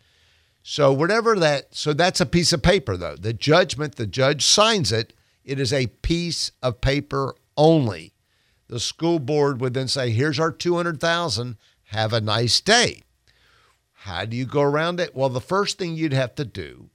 So 0.63 0.93
whatever 0.93 1.39
that, 1.39 1.75
so 1.75 1.93
that's 1.93 2.21
a 2.21 2.27
piece 2.27 2.53
of 2.53 2.63
paper 2.63 2.97
though. 2.97 3.17
The 3.17 3.33
judgment, 3.33 3.97
the 3.97 4.07
judge 4.07 4.45
signs 4.45 4.91
it. 4.91 5.13
It 5.45 5.61
is 5.61 5.73
a 5.73 5.87
piece 5.87 6.51
of 6.61 6.81
paper 6.81 7.37
only. 7.57 8.12
The 8.73 8.81
school 8.81 9.19
board 9.19 9.61
would 9.61 9.75
then 9.75 9.87
say, 9.87 10.09
"Here's 10.09 10.41
our 10.41 10.51
two 10.51 10.77
hundred 10.77 10.99
thousand. 10.99 11.59
Have 11.89 12.15
a 12.15 12.23
nice 12.23 12.59
day." 12.59 13.03
How 13.93 14.25
do 14.25 14.35
you 14.35 14.47
go 14.47 14.63
around 14.63 14.99
it? 14.99 15.15
Well, 15.15 15.29
the 15.29 15.43
first 15.43 15.77
thing 15.77 15.95
you'd 15.95 16.15
have 16.15 16.35
to 16.37 16.47
do 16.47 16.89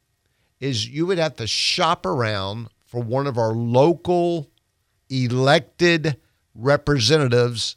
is 0.59 0.89
you 0.89 1.05
would 1.05 1.19
have 1.19 1.35
to 1.35 1.45
shop 1.45 2.03
around 2.03 2.69
for 2.87 2.99
one 2.99 3.27
of 3.27 3.37
our 3.37 3.51
local 3.51 4.49
elected 5.07 6.17
representatives 6.55 7.75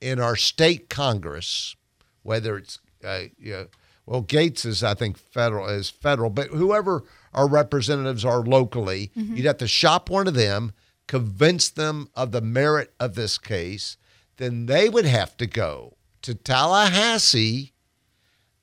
in 0.00 0.18
our 0.18 0.34
state 0.34 0.88
Congress, 0.88 1.76
whether 2.22 2.56
it's 2.56 2.80
uh, 3.04 3.24
you 3.38 3.52
know, 3.52 3.66
well 4.06 4.22
Gates 4.22 4.64
is 4.64 4.82
I 4.82 4.94
think 4.94 5.18
federal 5.18 5.68
is 5.68 5.90
federal, 5.90 6.30
but 6.30 6.48
whoever 6.48 7.04
our 7.34 7.46
representatives 7.46 8.24
are 8.24 8.40
locally, 8.40 9.10
mm-hmm. 9.14 9.36
you'd 9.36 9.44
have 9.44 9.58
to 9.58 9.68
shop 9.68 10.08
one 10.08 10.26
of 10.26 10.32
them, 10.32 10.72
convince 11.12 11.68
them 11.68 12.08
of 12.14 12.32
the 12.32 12.40
merit 12.40 12.90
of 12.98 13.14
this 13.14 13.36
case, 13.36 13.98
then 14.38 14.64
they 14.64 14.88
would 14.88 15.04
have 15.04 15.36
to 15.36 15.46
go 15.46 15.94
to 16.22 16.34
Tallahassee 16.34 17.74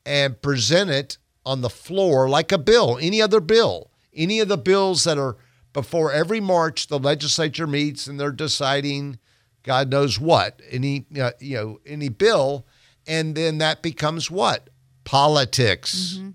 and 0.04 0.42
present 0.42 0.90
it 0.90 1.20
on 1.46 1.62
the 1.62 1.70
floor 1.70 2.28
like 2.28 2.52
a 2.52 2.58
bill, 2.58 2.98
any 3.00 3.22
other 3.22 3.40
bill, 3.40 3.92
any 4.16 4.40
of 4.40 4.48
the 4.48 4.58
bills 4.58 5.04
that 5.04 5.20
are 5.20 5.38
before 5.74 6.12
every 6.12 6.40
March 6.40 6.88
the 6.88 6.98
legislature 6.98 7.68
meets 7.68 8.08
and 8.08 8.20
they're 8.20 8.32
deciding 8.32 9.20
God 9.62 9.92
knows 9.92 10.20
what 10.20 10.60
any 10.72 11.06
uh, 11.22 11.34
you 11.40 11.56
know 11.56 11.80
any 11.86 12.10
bill, 12.10 12.66
and 13.06 13.36
then 13.36 13.60
that 13.60 13.84
becomes 13.84 14.32
what 14.32 14.72
politics, 15.04 16.16
mm-hmm. 16.18 16.30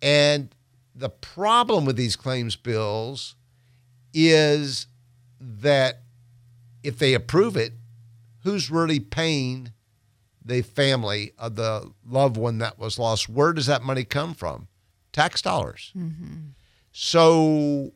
and 0.00 0.54
the 0.94 1.10
problem 1.10 1.84
with 1.84 1.96
these 1.96 2.16
claims 2.16 2.56
bills 2.56 3.36
is 4.14 4.86
that 5.44 6.02
if 6.82 6.98
they 6.98 7.14
approve 7.14 7.56
it, 7.56 7.74
who's 8.42 8.70
really 8.70 9.00
paying 9.00 9.72
the 10.44 10.62
family 10.62 11.32
of 11.38 11.56
the 11.56 11.90
loved 12.06 12.36
one 12.36 12.58
that 12.58 12.78
was 12.78 12.98
lost? 12.98 13.28
Where 13.28 13.52
does 13.52 13.66
that 13.66 13.82
money 13.82 14.04
come 14.04 14.34
from? 14.34 14.68
Tax 15.12 15.42
dollars. 15.42 15.92
Mm-hmm. 15.96 16.50
So 16.92 17.92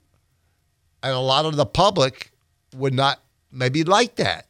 and 1.03 1.13
a 1.13 1.21
lot 1.21 1.45
of 1.47 1.57
the 1.57 1.67
public 1.67 2.33
would 2.75 2.95
not 2.95 3.21
maybe 3.53 3.85
like 3.85 4.17
that. 4.17 4.47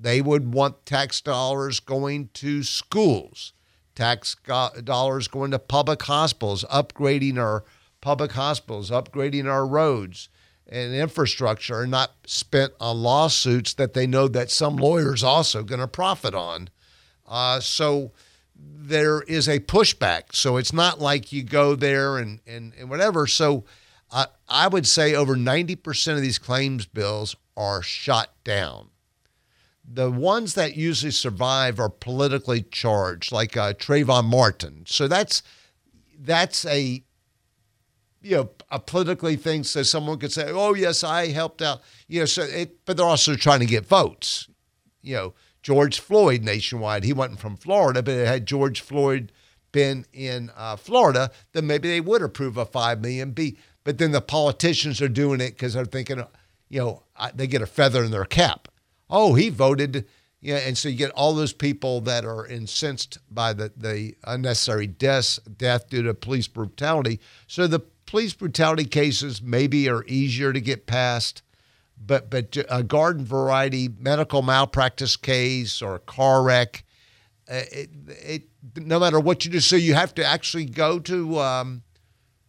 They 0.00 0.20
would 0.20 0.52
want 0.52 0.84
tax 0.84 1.20
dollars 1.20 1.78
going 1.78 2.30
to 2.34 2.62
schools, 2.62 3.52
tax 3.94 4.34
dollars 4.82 5.28
going 5.28 5.52
to 5.52 5.58
public 5.58 6.02
hospitals, 6.02 6.64
upgrading 6.64 7.38
our 7.38 7.64
public 8.00 8.32
hospitals, 8.32 8.90
upgrading 8.90 9.50
our 9.50 9.64
roads 9.64 10.28
and 10.72 10.94
infrastructure, 10.94 11.80
are 11.80 11.86
not 11.86 12.12
spent 12.26 12.72
on 12.80 13.02
lawsuits 13.02 13.74
that 13.74 13.92
they 13.92 14.06
know 14.06 14.26
that 14.28 14.50
some 14.50 14.76
lawyers 14.76 15.22
also 15.22 15.62
going 15.62 15.80
to 15.80 15.88
profit 15.88 16.34
on. 16.34 16.68
Uh, 17.26 17.60
so 17.60 18.12
there 18.56 19.22
is 19.22 19.48
a 19.48 19.60
pushback. 19.60 20.34
So 20.34 20.56
it's 20.56 20.72
not 20.72 21.00
like 21.00 21.32
you 21.32 21.42
go 21.42 21.74
there 21.74 22.18
and, 22.18 22.40
and, 22.46 22.72
and 22.78 22.88
whatever. 22.88 23.26
So 23.26 23.64
I, 24.10 24.26
I 24.48 24.68
would 24.68 24.86
say 24.86 25.14
over 25.14 25.36
90% 25.36 26.14
of 26.14 26.20
these 26.20 26.38
claims 26.38 26.86
bills 26.86 27.36
are 27.56 27.82
shot 27.82 28.30
down. 28.44 28.88
The 29.84 30.10
ones 30.10 30.54
that 30.54 30.76
usually 30.76 31.10
survive 31.10 31.80
are 31.80 31.88
politically 31.88 32.62
charged, 32.62 33.32
like 33.32 33.56
uh, 33.56 33.74
Trayvon 33.74 34.24
Martin. 34.24 34.84
So 34.86 35.08
that's 35.08 35.42
that's 36.18 36.64
a 36.66 37.02
you 38.22 38.36
know 38.36 38.50
a 38.72 38.80
politically 38.80 39.36
thing. 39.36 39.62
So 39.62 39.84
someone 39.84 40.18
could 40.18 40.32
say, 40.32 40.50
"Oh 40.50 40.74
yes, 40.74 41.04
I 41.04 41.28
helped 41.28 41.62
out." 41.62 41.82
You 42.08 42.20
know, 42.20 42.26
so 42.26 42.42
it, 42.42 42.84
but 42.84 42.96
they're 42.96 43.06
also 43.06 43.36
trying 43.36 43.60
to 43.60 43.66
get 43.66 43.86
votes. 43.86 44.48
You 45.02 45.14
know, 45.14 45.34
George 45.62 46.00
Floyd 46.00 46.42
nationwide. 46.42 47.04
He 47.04 47.12
wasn't 47.12 47.38
from 47.38 47.56
Florida, 47.56 48.02
but 48.02 48.14
had 48.14 48.46
George 48.46 48.80
Floyd 48.80 49.30
been 49.70 50.04
in 50.12 50.50
uh, 50.56 50.76
Florida, 50.76 51.30
then 51.52 51.66
maybe 51.66 51.88
they 51.88 52.00
would 52.00 52.22
approve 52.22 52.56
a 52.56 52.66
five 52.66 53.00
million 53.00 53.30
B. 53.32 53.56
But 53.84 53.98
then 53.98 54.12
the 54.12 54.20
politicians 54.20 55.02
are 55.02 55.08
doing 55.08 55.40
it 55.40 55.50
because 55.50 55.74
they're 55.74 55.84
thinking, 55.84 56.22
you 56.68 56.80
know, 56.80 57.02
they 57.34 57.46
get 57.46 57.62
a 57.62 57.66
feather 57.66 58.04
in 58.04 58.10
their 58.10 58.24
cap. 58.24 58.68
Oh, 59.10 59.34
he 59.34 59.48
voted. 59.50 60.06
Yeah, 60.40 60.56
and 60.56 60.76
so 60.76 60.88
you 60.88 60.96
get 60.96 61.12
all 61.12 61.34
those 61.34 61.52
people 61.52 62.00
that 62.02 62.24
are 62.24 62.46
incensed 62.46 63.18
by 63.30 63.52
the, 63.52 63.72
the 63.76 64.16
unnecessary 64.24 64.86
deaths, 64.88 65.38
death 65.56 65.88
due 65.88 66.02
to 66.02 66.14
police 66.14 66.48
brutality. 66.48 67.20
So 67.46 67.66
the 67.66 67.80
police 68.12 68.34
brutality 68.34 68.84
cases 68.84 69.40
maybe 69.40 69.88
are 69.88 70.04
easier 70.04 70.52
to 70.52 70.60
get 70.60 70.84
past, 70.84 71.40
but 71.96 72.28
but 72.28 72.58
a 72.68 72.82
garden 72.82 73.24
variety 73.24 73.88
medical 73.88 74.42
malpractice 74.42 75.16
case 75.16 75.80
or 75.80 75.94
a 75.94 75.98
car 75.98 76.42
wreck, 76.42 76.84
uh, 77.50 77.62
it, 77.72 77.88
it, 78.06 78.42
no 78.76 79.00
matter 79.00 79.18
what 79.18 79.46
you 79.46 79.50
do, 79.50 79.60
so 79.60 79.76
you 79.76 79.94
have 79.94 80.14
to 80.14 80.22
actually 80.22 80.66
go 80.66 80.98
to 80.98 81.38
um, 81.38 81.82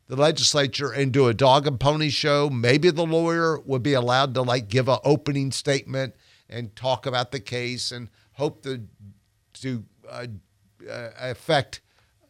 the 0.08 0.18
legislature 0.18 0.92
and 0.92 1.14
do 1.14 1.28
a 1.30 1.34
dog 1.34 1.66
and 1.66 1.80
pony 1.80 2.10
show. 2.10 2.50
Maybe 2.50 2.90
the 2.90 3.06
lawyer 3.06 3.58
would 3.62 3.84
be 3.84 3.94
allowed 3.94 4.34
to 4.34 4.42
like 4.42 4.68
give 4.68 4.90
an 4.90 5.00
opening 5.06 5.54
statement 5.54 6.14
and 6.50 6.76
talk 6.76 7.06
about 7.06 7.32
the 7.32 7.40
case 7.40 7.90
and 7.90 8.10
hope 8.34 8.64
to 8.64 8.84
to 9.62 9.86
uh, 10.10 10.28
uh, 10.92 11.10
affect 11.22 11.80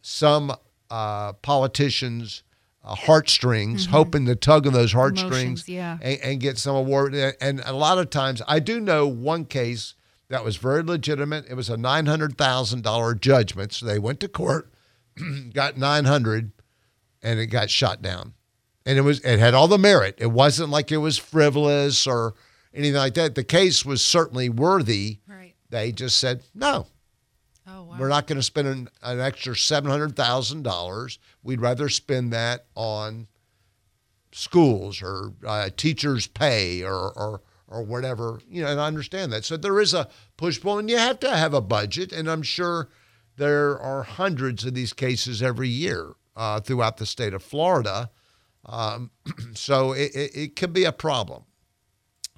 some 0.02 0.54
uh, 0.88 1.32
politicians' 1.32 2.43
uh, 2.84 2.94
heartstrings, 2.94 3.84
mm-hmm. 3.84 3.92
hoping 3.92 4.26
to 4.26 4.36
tug 4.36 4.66
on 4.66 4.72
those 4.72 4.92
heartstrings 4.92 5.68
yeah. 5.68 5.98
and, 6.02 6.20
and, 6.20 6.40
get 6.40 6.58
some 6.58 6.76
award. 6.76 7.14
And 7.14 7.62
a 7.64 7.72
lot 7.72 7.98
of 7.98 8.10
times, 8.10 8.42
I 8.46 8.60
do 8.60 8.78
know 8.78 9.06
one 9.06 9.46
case 9.46 9.94
that 10.28 10.44
was 10.44 10.56
very 10.56 10.82
legitimate. 10.82 11.46
It 11.48 11.54
was 11.54 11.70
a 11.70 11.76
nine 11.76 12.06
hundred 12.06 12.36
thousand 12.36 12.82
dollar 12.82 13.14
judgment, 13.14 13.72
so 13.72 13.86
they 13.86 13.98
went 13.98 14.20
to 14.20 14.28
court, 14.28 14.70
got 15.52 15.78
nine 15.78 16.04
hundred 16.04 16.52
and 17.24 17.40
it 17.40 17.46
got 17.46 17.70
shot 17.70 18.02
down. 18.02 18.34
And 18.86 18.98
it 18.98 19.00
was 19.00 19.20
it 19.20 19.38
had 19.38 19.54
all 19.54 19.66
the 19.66 19.78
merit. 19.78 20.16
It 20.18 20.30
wasn't 20.30 20.68
like 20.68 20.92
it 20.92 20.98
was 20.98 21.16
frivolous 21.16 22.06
or 22.06 22.34
anything 22.74 22.98
like 22.98 23.14
that. 23.14 23.34
The 23.34 23.42
case 23.42 23.84
was 23.84 24.04
certainly 24.04 24.50
worthy. 24.50 25.18
Right. 25.26 25.54
They 25.70 25.90
just 25.90 26.18
said 26.18 26.42
no. 26.54 26.86
Oh, 27.66 27.84
wow. 27.84 27.96
We're 27.98 28.08
not 28.08 28.26
going 28.26 28.38
to 28.38 28.42
spend 28.42 28.68
an, 28.68 28.88
an 29.02 29.20
extra 29.20 29.56
seven 29.56 29.90
hundred 29.90 30.16
thousand 30.16 30.62
dollars. 30.62 31.18
We'd 31.42 31.60
rather 31.60 31.88
spend 31.88 32.32
that 32.32 32.66
on 32.74 33.26
schools 34.32 35.00
or 35.02 35.32
uh, 35.46 35.70
teachers' 35.76 36.26
pay 36.26 36.82
or, 36.82 37.12
or 37.12 37.40
or 37.68 37.82
whatever. 37.82 38.40
You 38.48 38.62
know, 38.62 38.68
and 38.68 38.80
I 38.80 38.86
understand 38.86 39.32
that. 39.32 39.44
So 39.44 39.56
there 39.56 39.80
is 39.80 39.94
a 39.94 40.08
push 40.36 40.60
pull, 40.60 40.78
and 40.78 40.90
you 40.90 40.98
have 40.98 41.20
to 41.20 41.34
have 41.34 41.54
a 41.54 41.60
budget. 41.60 42.12
And 42.12 42.30
I'm 42.30 42.42
sure 42.42 42.88
there 43.36 43.78
are 43.78 44.02
hundreds 44.02 44.64
of 44.64 44.74
these 44.74 44.92
cases 44.92 45.42
every 45.42 45.68
year 45.68 46.12
uh, 46.36 46.60
throughout 46.60 46.98
the 46.98 47.06
state 47.06 47.34
of 47.34 47.42
Florida. 47.42 48.10
Um, 48.66 49.10
so 49.54 49.92
it, 49.92 50.14
it, 50.14 50.36
it, 50.36 50.56
could 50.56 50.72
be 50.72 50.84
a 50.84 50.92
problem. 50.92 51.44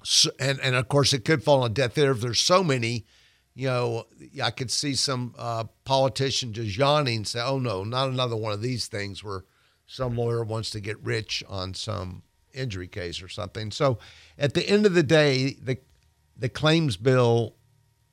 So, 0.03 0.29
and, 0.39 0.59
and 0.61 0.75
of 0.75 0.87
course, 0.87 1.13
it 1.13 1.25
could 1.25 1.43
fall 1.43 1.63
on 1.63 1.73
death 1.73 1.97
ear 1.97 2.11
if 2.11 2.21
there's 2.21 2.39
so 2.39 2.63
many. 2.63 3.05
You 3.57 3.67
know, 3.69 4.05
I 4.43 4.51
could 4.51 4.69
see 4.69 4.93
some 4.93 5.33
uh, 5.35 5.63
politician 5.83 6.53
just 6.53 6.77
yawning 6.77 7.17
and 7.17 7.27
say, 7.27 7.41
oh 7.41 7.57
no, 7.57 7.83
not 7.83 8.09
another 8.09 8.35
one 8.35 8.53
of 8.53 8.61
these 8.61 8.85
things 8.85 9.23
where 9.23 9.45
some 9.87 10.15
lawyer 10.15 10.43
wants 10.43 10.69
to 10.71 10.79
get 10.79 11.03
rich 11.03 11.43
on 11.49 11.73
some 11.73 12.21
injury 12.53 12.87
case 12.87 13.19
or 13.19 13.27
something. 13.27 13.71
So 13.71 13.97
at 14.37 14.53
the 14.53 14.69
end 14.69 14.85
of 14.85 14.93
the 14.93 15.01
day, 15.01 15.57
the, 15.59 15.79
the 16.37 16.49
claims 16.49 16.97
bill 16.97 17.55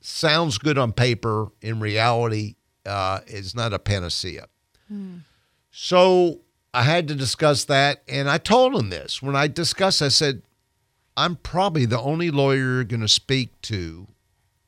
sounds 0.00 0.56
good 0.56 0.78
on 0.78 0.92
paper. 0.92 1.48
In 1.60 1.78
reality, 1.78 2.54
uh, 2.86 3.20
is 3.26 3.54
not 3.54 3.74
a 3.74 3.78
panacea. 3.78 4.46
Hmm. 4.88 5.18
So 5.70 6.40
I 6.72 6.84
had 6.84 7.06
to 7.08 7.14
discuss 7.14 7.64
that. 7.66 8.02
And 8.08 8.30
I 8.30 8.38
told 8.38 8.74
him 8.74 8.88
this. 8.88 9.20
When 9.20 9.36
I 9.36 9.48
discussed, 9.48 10.00
I 10.00 10.08
said, 10.08 10.40
I'm 11.18 11.36
probably 11.36 11.84
the 11.84 12.00
only 12.00 12.30
lawyer 12.30 12.56
you're 12.56 12.84
going 12.84 13.00
to 13.00 13.08
speak 13.08 13.60
to 13.62 14.06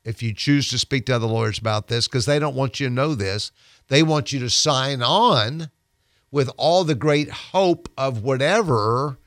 if 0.07 0.23
you 0.23 0.33
choose 0.33 0.69
to 0.71 0.79
speak 0.79 1.05
to 1.07 1.17
other 1.17 1.27
lawyers 1.27 1.59
about 1.59 1.89
this 1.89 2.07
because 2.07 2.27
they 2.27 2.39
don't 2.39 2.55
want 2.55 2.79
you 2.79 2.87
to 2.87 2.95
know 2.95 3.17
this. 3.17 3.51
They 3.89 4.05
want 4.05 4.33
you 4.33 4.39
to 4.39 4.49
sign 4.49 5.03
on 5.03 5.69
with 6.31 6.49
all 6.57 6.85
the 6.85 6.95
great 6.95 7.29
hope 7.29 7.89
of 7.99 8.23
whatever. 8.23 9.19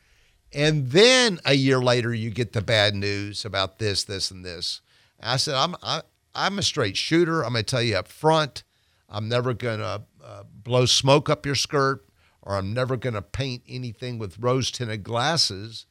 And 0.54 0.92
then 0.92 1.40
a 1.44 1.54
year 1.54 1.82
later, 1.82 2.14
you 2.14 2.30
get 2.30 2.54
the 2.54 2.62
bad 2.62 2.96
news 2.96 3.44
about 3.44 3.80
this, 3.80 4.06
this, 4.06 4.32
and 4.32 4.46
this. 4.46 4.80
I 5.22 5.36
said, 5.36 5.56
I'm, 5.56 5.76
I, 5.84 6.02
I'm 6.34 6.58
a 6.58 6.64
straight 6.64 6.96
shooter. 6.96 7.44
I'm 7.44 7.52
going 7.52 7.66
to 7.66 7.70
tell 7.70 7.84
you 7.84 7.98
up 7.98 8.08
front. 8.08 8.64
I'm 9.10 9.28
never 9.28 9.54
going 9.54 9.80
to 9.80 10.04
uh, 10.24 10.44
blow 10.64 10.86
smoke 10.86 11.30
up 11.30 11.46
your 11.46 11.56
skirt, 11.56 12.06
or 12.42 12.56
I'm 12.56 12.74
never 12.74 12.96
going 12.96 13.16
to 13.16 13.22
paint 13.22 13.64
anything 13.68 14.18
with 14.18 14.40
rose 14.40 14.72
tinted 14.72 15.04
glasses. 15.04 15.88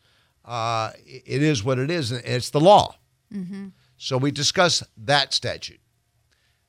Uh, 0.47 0.92
it 1.04 1.42
is 1.42 1.62
what 1.62 1.78
it 1.78 1.90
is, 1.90 2.11
and 2.11 2.25
it's 2.25 2.49
the 2.49 2.61
law. 2.61 2.97
So 3.99 4.17
we 4.17 4.31
discussed 4.31 4.85
that 4.97 5.35
statute. 5.35 5.81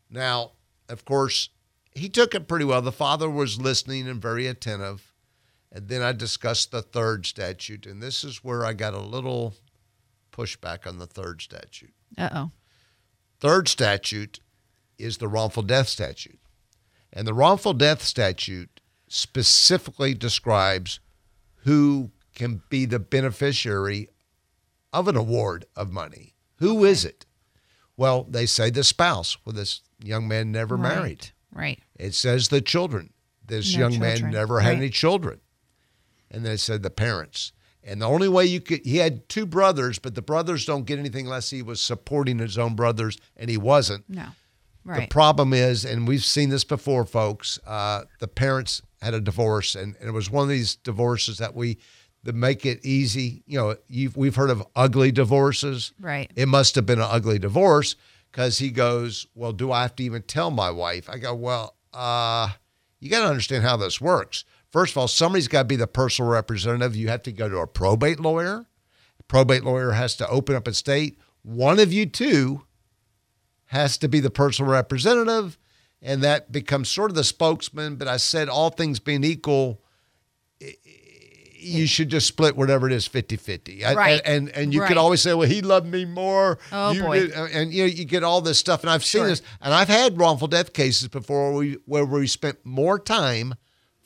Now, 0.10 0.54
of 0.90 1.06
course, 1.06 1.50
he 1.94 2.10
took 2.10 2.34
it 2.34 2.48
pretty 2.48 2.66
well. 2.66 2.82
The 2.82 2.92
father 2.92 3.30
was 3.30 3.62
listening 3.62 4.08
and 4.08 4.22
very 4.22 4.48
attentive. 4.48 5.14
And 5.72 5.88
then 5.88 6.02
I 6.02 6.12
discussed 6.12 6.72
the 6.72 6.82
third 6.82 7.28
statute. 7.28 7.86
And 7.86 8.02
this 8.02 8.24
is 8.24 8.44
where 8.44 8.66
I 8.66 8.74
got 8.74 8.96
a 8.96 9.00
little 9.00 9.54
pushback 10.32 10.88
on 10.88 10.98
the 10.98 11.06
third 11.06 11.42
statute. 11.42 11.94
Uh 12.18 12.30
oh. 12.34 12.52
Third 13.40 13.68
statute 13.68 14.40
is 14.98 15.18
the 15.18 15.28
wrongful 15.28 15.64
death 15.64 15.88
statute. 15.88 16.40
And 17.14 17.28
the 17.28 17.34
wrongful 17.34 17.74
death 17.74 18.02
statute 18.02 18.82
specifically 19.08 20.16
describes 20.16 21.00
who 21.64 22.12
can 22.34 22.64
be 22.70 22.86
the 22.86 23.00
beneficiary 23.00 24.10
of 24.92 25.08
an 25.08 25.16
award 25.16 25.66
of 25.76 25.92
money. 25.92 26.34
Who 26.60 26.86
is 26.86 27.06
it? 27.06 27.26
Well, 27.98 28.26
they 28.30 28.46
say 28.46 28.70
the 28.70 28.84
spouse. 28.84 29.38
Well, 29.46 29.54
this 29.54 29.82
young 30.04 30.28
man 30.28 30.52
never 30.52 30.78
married. 30.78 31.32
Right. 31.54 31.80
It 31.98 32.14
says 32.14 32.48
the 32.48 32.62
children. 32.62 33.12
This 33.46 33.74
No 33.76 33.80
young 33.88 34.00
man 34.00 34.18
children. 34.18 34.32
never 34.34 34.60
had 34.62 34.70
Right. 34.70 34.78
any 34.78 34.90
children. 34.90 35.42
And 36.32 36.46
they 36.46 36.58
said 36.58 36.84
the 36.84 36.90
parents. 36.90 37.52
And 37.84 38.02
the 38.02 38.06
only 38.08 38.28
way 38.28 38.46
you 38.46 38.62
could, 38.62 38.86
he 38.86 38.98
had 38.98 39.28
two 39.30 39.46
brothers, 39.46 40.00
but 40.00 40.14
the 40.16 40.22
brothers 40.22 40.66
don't 40.66 40.86
get 40.86 41.00
anything 41.00 41.26
unless 41.26 41.50
he 41.50 41.62
was 41.62 41.82
supporting 41.82 42.38
his 42.40 42.58
own 42.58 42.76
brothers, 42.76 43.18
and 43.36 43.50
he 43.50 43.58
wasn't. 43.58 44.08
No. 44.10 44.28
The 44.86 45.08
problem 45.08 45.54
is, 45.54 45.86
and 45.86 46.08
we've 46.08 46.24
seen 46.24 46.50
this 46.50 46.64
before, 46.64 47.06
folks. 47.06 47.60
Uh, 47.66 48.04
the 48.20 48.28
parents 48.28 48.82
had 49.02 49.14
a 49.14 49.22
divorce, 49.22 49.76
and, 49.76 49.96
and 50.00 50.10
it 50.10 50.12
was 50.14 50.32
one 50.32 50.44
of 50.44 50.50
these 50.50 50.76
divorces 50.78 51.38
that 51.38 51.54
we 51.54 51.78
that 52.24 52.36
make 52.36 52.66
it 52.66 52.86
easy. 52.86 53.44
You 53.46 53.58
know, 53.60 53.76
you've, 53.88 54.18
we've 54.18 54.36
heard 54.36 54.50
of 54.50 54.66
ugly 54.76 55.12
divorces. 55.12 55.94
Right. 56.00 56.30
It 56.36 56.48
must 56.48 56.76
have 56.76 56.86
been 56.86 57.00
an 57.00 57.08
ugly 57.10 57.40
divorce 57.40 57.96
because 58.32 58.58
he 58.60 58.70
goes, 58.70 59.28
"Well, 59.36 59.54
do 59.54 59.72
I 59.72 59.84
have 59.84 59.96
to 59.98 60.04
even 60.04 60.24
tell 60.24 60.52
my 60.52 60.72
wife?" 60.72 61.10
I 61.10 61.18
go, 61.18 61.34
"Well, 61.34 61.76
uh, 61.94 62.50
you 63.00 63.10
got 63.10 63.22
to 63.22 63.30
understand 63.30 63.64
how 63.64 63.78
this 63.78 64.02
works. 64.02 64.44
First 64.72 64.94
of 64.94 64.98
all, 64.98 65.08
somebody's 65.08 65.48
got 65.48 65.64
to 65.64 65.68
be 65.68 65.76
the 65.76 65.88
personal 65.88 66.30
representative. 66.30 66.96
You 66.96 67.08
have 67.08 67.24
to 67.24 67.32
go 67.32 67.50
to 67.50 67.58
a 67.58 67.68
probate 67.68 68.20
lawyer. 68.20 68.68
Probate 69.28 69.64
lawyer 69.64 69.92
has 69.92 70.16
to 70.18 70.28
open 70.28 70.56
up 70.56 70.68
a 70.68 70.74
state. 70.74 71.20
One 71.44 71.80
of 71.80 71.94
you 71.94 72.06
two 72.06 72.64
has 73.66 73.98
to 74.00 74.08
be 74.08 74.20
the 74.20 74.32
personal 74.32 74.72
representative, 74.72 75.58
and 76.02 76.24
that 76.24 76.52
becomes 76.52 76.90
sort 76.90 77.12
of 77.12 77.16
the 77.16 77.24
spokesman. 77.24 77.96
But 77.96 78.08
I 78.08 78.18
said, 78.18 78.50
all 78.50 78.70
things 78.70 79.00
being 79.00 79.24
equal, 79.24 79.82
you 81.62 81.86
should 81.88 82.10
just 82.10 82.28
split 82.28 82.56
whatever 82.56 82.88
it 82.88 82.94
is 82.94 83.06
50 83.06 83.36
50. 83.36 83.84
Right. 83.84 84.22
And, 84.26 84.50
and 84.50 84.74
you 84.74 84.82
Right. 84.82 84.88
could 84.88 84.98
always 84.98 85.22
say, 85.22 85.34
well, 85.34 85.48
he 85.48 85.62
loved 85.62 85.88
me 85.88 86.06
more. 86.06 86.58
Oh, 86.72 86.92
You 86.92 87.02
boy. 87.04 87.20
did- 87.20 87.34
uh, 87.34 87.48
and 87.52 87.74
you 87.74 87.84
know, 87.84 87.88
you 87.90 88.06
get 88.06 88.24
all 88.24 88.42
this 88.42 88.58
stuff. 88.58 88.82
And 88.82 88.90
I've 88.90 89.04
seen 89.04 89.22
Sure. 89.22 89.28
this, 89.30 89.42
and 89.62 89.74
I've 89.74 89.88
had 89.90 90.18
wrongful 90.18 90.48
death 90.48 90.74
cases 90.74 91.08
before 91.10 91.52
where 91.52 91.60
we, 91.60 91.78
where 91.86 92.06
we 92.06 92.28
spent 92.28 92.66
more 92.66 92.98
time 93.00 93.56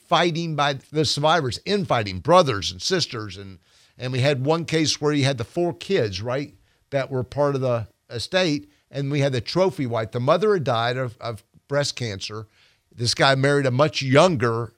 fighting 0.08 0.54
by 0.56 0.74
the 0.92 1.04
survivors, 1.04 1.60
infighting 1.64 2.20
brothers 2.20 2.70
and 2.70 2.80
sisters. 2.82 3.36
And, 3.36 3.58
and 3.96 4.12
we 4.12 4.20
had 4.20 4.44
one 4.44 4.64
case 4.64 5.00
where 5.00 5.12
you 5.12 5.24
had 5.24 5.38
the 5.38 5.44
four 5.44 5.72
kids, 5.74 6.20
right, 6.20 6.54
that 6.90 7.10
were 7.10 7.22
part 7.24 7.54
of 7.54 7.60
the 7.60 7.86
estate. 8.10 8.70
And 8.90 9.10
we 9.10 9.20
had 9.20 9.32
the 9.32 9.40
trophy 9.40 9.86
wife. 9.86 10.10
The 10.12 10.20
mother 10.20 10.54
had 10.54 10.64
died 10.64 10.96
of, 10.96 11.16
of 11.20 11.42
breast 11.68 11.96
cancer. 11.96 12.46
This 12.94 13.14
guy 13.14 13.34
married 13.34 13.66
a 13.66 13.70
much 13.72 14.02
younger 14.02 14.72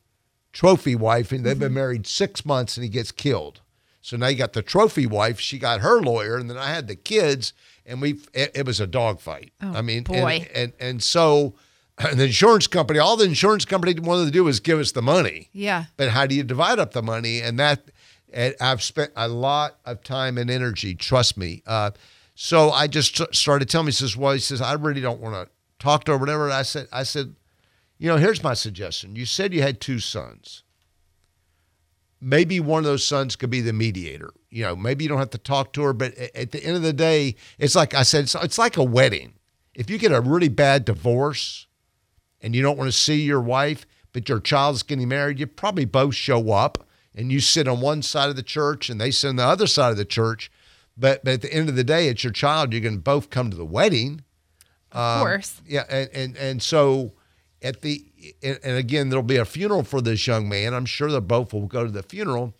trophy 0.56 0.94
wife, 0.96 1.32
and 1.32 1.44
they've 1.44 1.58
been 1.58 1.74
married 1.74 2.06
six 2.06 2.46
months, 2.46 2.78
and 2.78 2.84
he 2.84 2.88
gets 2.88 3.12
killed. 3.12 3.60
So 4.00 4.16
now 4.16 4.28
you 4.28 4.36
got 4.36 4.54
the 4.54 4.62
trophy 4.62 5.06
wife. 5.06 5.38
She 5.38 5.58
got 5.58 5.80
her 5.80 6.00
lawyer, 6.00 6.38
and 6.38 6.48
then 6.48 6.56
I 6.56 6.68
had 6.68 6.88
the 6.88 6.96
kids, 6.96 7.52
and 7.84 8.00
we 8.00 8.20
it, 8.32 8.52
it 8.54 8.64
was 8.66 8.80
a 8.80 8.86
dogfight. 8.86 9.52
I 9.60 9.82
mean, 9.82 9.98
and- 9.98 10.06
boy. 10.06 10.48
and, 10.54 10.72
and 10.80 11.02
so 11.02 11.54
and 11.98 12.18
the 12.18 12.24
insurance 12.24 12.66
company, 12.66 12.98
all 12.98 13.18
the 13.18 13.26
insurance 13.26 13.66
company 13.66 14.00
wanted 14.00 14.24
to 14.26 14.30
do 14.30 14.44
was 14.44 14.60
give 14.60 14.78
us 14.78 14.92
the 14.92 15.02
money. 15.02 15.50
Yeah. 15.52 15.84
But 15.98 16.08
how 16.08 16.26
do 16.26 16.34
you 16.34 16.42
divide 16.42 16.78
up 16.78 16.92
the 16.92 17.02
money? 17.02 17.42
And 17.42 17.58
that, 17.58 17.90
and 18.32 18.54
I've 18.58 18.82
spent 18.82 19.12
a 19.14 19.28
lot 19.28 19.76
of 19.84 20.02
time 20.02 20.38
and 20.38 20.50
energy. 20.50 20.94
Trust 20.94 21.36
me. 21.36 21.62
Uh, 21.66 21.90
so 22.34 22.70
I 22.70 22.86
just 22.86 23.16
t- 23.18 23.26
started 23.32 23.68
telling 23.68 23.86
me. 23.86 23.92
He 23.92 23.96
says, 23.96 24.16
"Well, 24.16 24.32
he 24.32 24.38
says 24.38 24.62
I 24.62 24.72
really 24.72 25.02
don't 25.02 25.20
want 25.20 25.34
to 25.34 25.50
talk 25.78 26.04
to 26.04 26.12
her, 26.12 26.18
whatever." 26.18 26.44
And 26.44 26.54
I 26.54 26.62
said, 26.62 26.86
"I 26.92 27.02
said, 27.02 27.34
you 27.98 28.08
know, 28.08 28.16
here's 28.16 28.42
my 28.42 28.54
suggestion. 28.54 29.16
You 29.16 29.26
said 29.26 29.54
you 29.54 29.62
had 29.62 29.80
two 29.80 29.98
sons. 29.98 30.62
Maybe 32.20 32.60
one 32.60 32.78
of 32.78 32.84
those 32.84 33.04
sons 33.04 33.36
could 33.36 33.50
be 33.50 33.60
the 33.60 33.72
mediator. 33.72 34.32
You 34.50 34.64
know, 34.64 34.76
maybe 34.76 35.04
you 35.04 35.08
don't 35.08 35.18
have 35.18 35.30
to 35.30 35.38
talk 35.38 35.72
to 35.74 35.82
her, 35.82 35.92
but 35.92 36.16
at 36.16 36.52
the 36.52 36.62
end 36.64 36.76
of 36.76 36.82
the 36.82 36.92
day, 36.92 37.36
it's 37.58 37.74
like 37.74 37.94
I 37.94 38.02
said, 38.02 38.24
it's, 38.24 38.34
it's 38.34 38.58
like 38.58 38.76
a 38.76 38.82
wedding. 38.82 39.34
If 39.74 39.90
you 39.90 39.98
get 39.98 40.12
a 40.12 40.20
really 40.20 40.48
bad 40.48 40.84
divorce 40.84 41.66
and 42.40 42.54
you 42.54 42.62
don't 42.62 42.78
want 42.78 42.88
to 42.88 42.96
see 42.96 43.20
your 43.20 43.40
wife, 43.40 43.86
but 44.12 44.28
your 44.28 44.40
child's 44.40 44.82
getting 44.82 45.08
married, 45.08 45.38
you 45.38 45.46
probably 45.46 45.84
both 45.84 46.14
show 46.14 46.52
up 46.52 46.86
and 47.14 47.30
you 47.30 47.40
sit 47.40 47.68
on 47.68 47.80
one 47.80 48.02
side 48.02 48.30
of 48.30 48.36
the 48.36 48.42
church 48.42 48.88
and 48.88 49.00
they 49.00 49.10
sit 49.10 49.28
on 49.28 49.36
the 49.36 49.44
other 49.44 49.66
side 49.66 49.90
of 49.90 49.96
the 49.98 50.04
church. 50.04 50.50
But, 50.96 51.22
but 51.22 51.34
at 51.34 51.42
the 51.42 51.52
end 51.52 51.68
of 51.68 51.76
the 51.76 51.84
day, 51.84 52.08
it's 52.08 52.24
your 52.24 52.32
child. 52.32 52.72
You're 52.72 52.80
going 52.80 52.94
to 52.94 53.00
both 53.00 53.28
come 53.28 53.50
to 53.50 53.56
the 53.56 53.66
wedding. 53.66 54.22
Of 54.92 54.98
um, 54.98 55.26
course. 55.26 55.60
Yeah, 55.66 55.84
and 55.90 56.08
and 56.14 56.36
and 56.36 56.62
so 56.62 57.12
at 57.62 57.80
the 57.82 58.04
and, 58.42 58.58
and 58.62 58.76
again 58.76 59.08
there'll 59.08 59.22
be 59.22 59.36
a 59.36 59.44
funeral 59.44 59.82
for 59.82 60.00
this 60.00 60.26
young 60.26 60.48
man. 60.48 60.74
I'm 60.74 60.86
sure 60.86 61.10
they 61.10 61.20
both 61.20 61.52
will 61.52 61.66
go 61.66 61.84
to 61.84 61.90
the 61.90 62.02
funeral. 62.02 62.54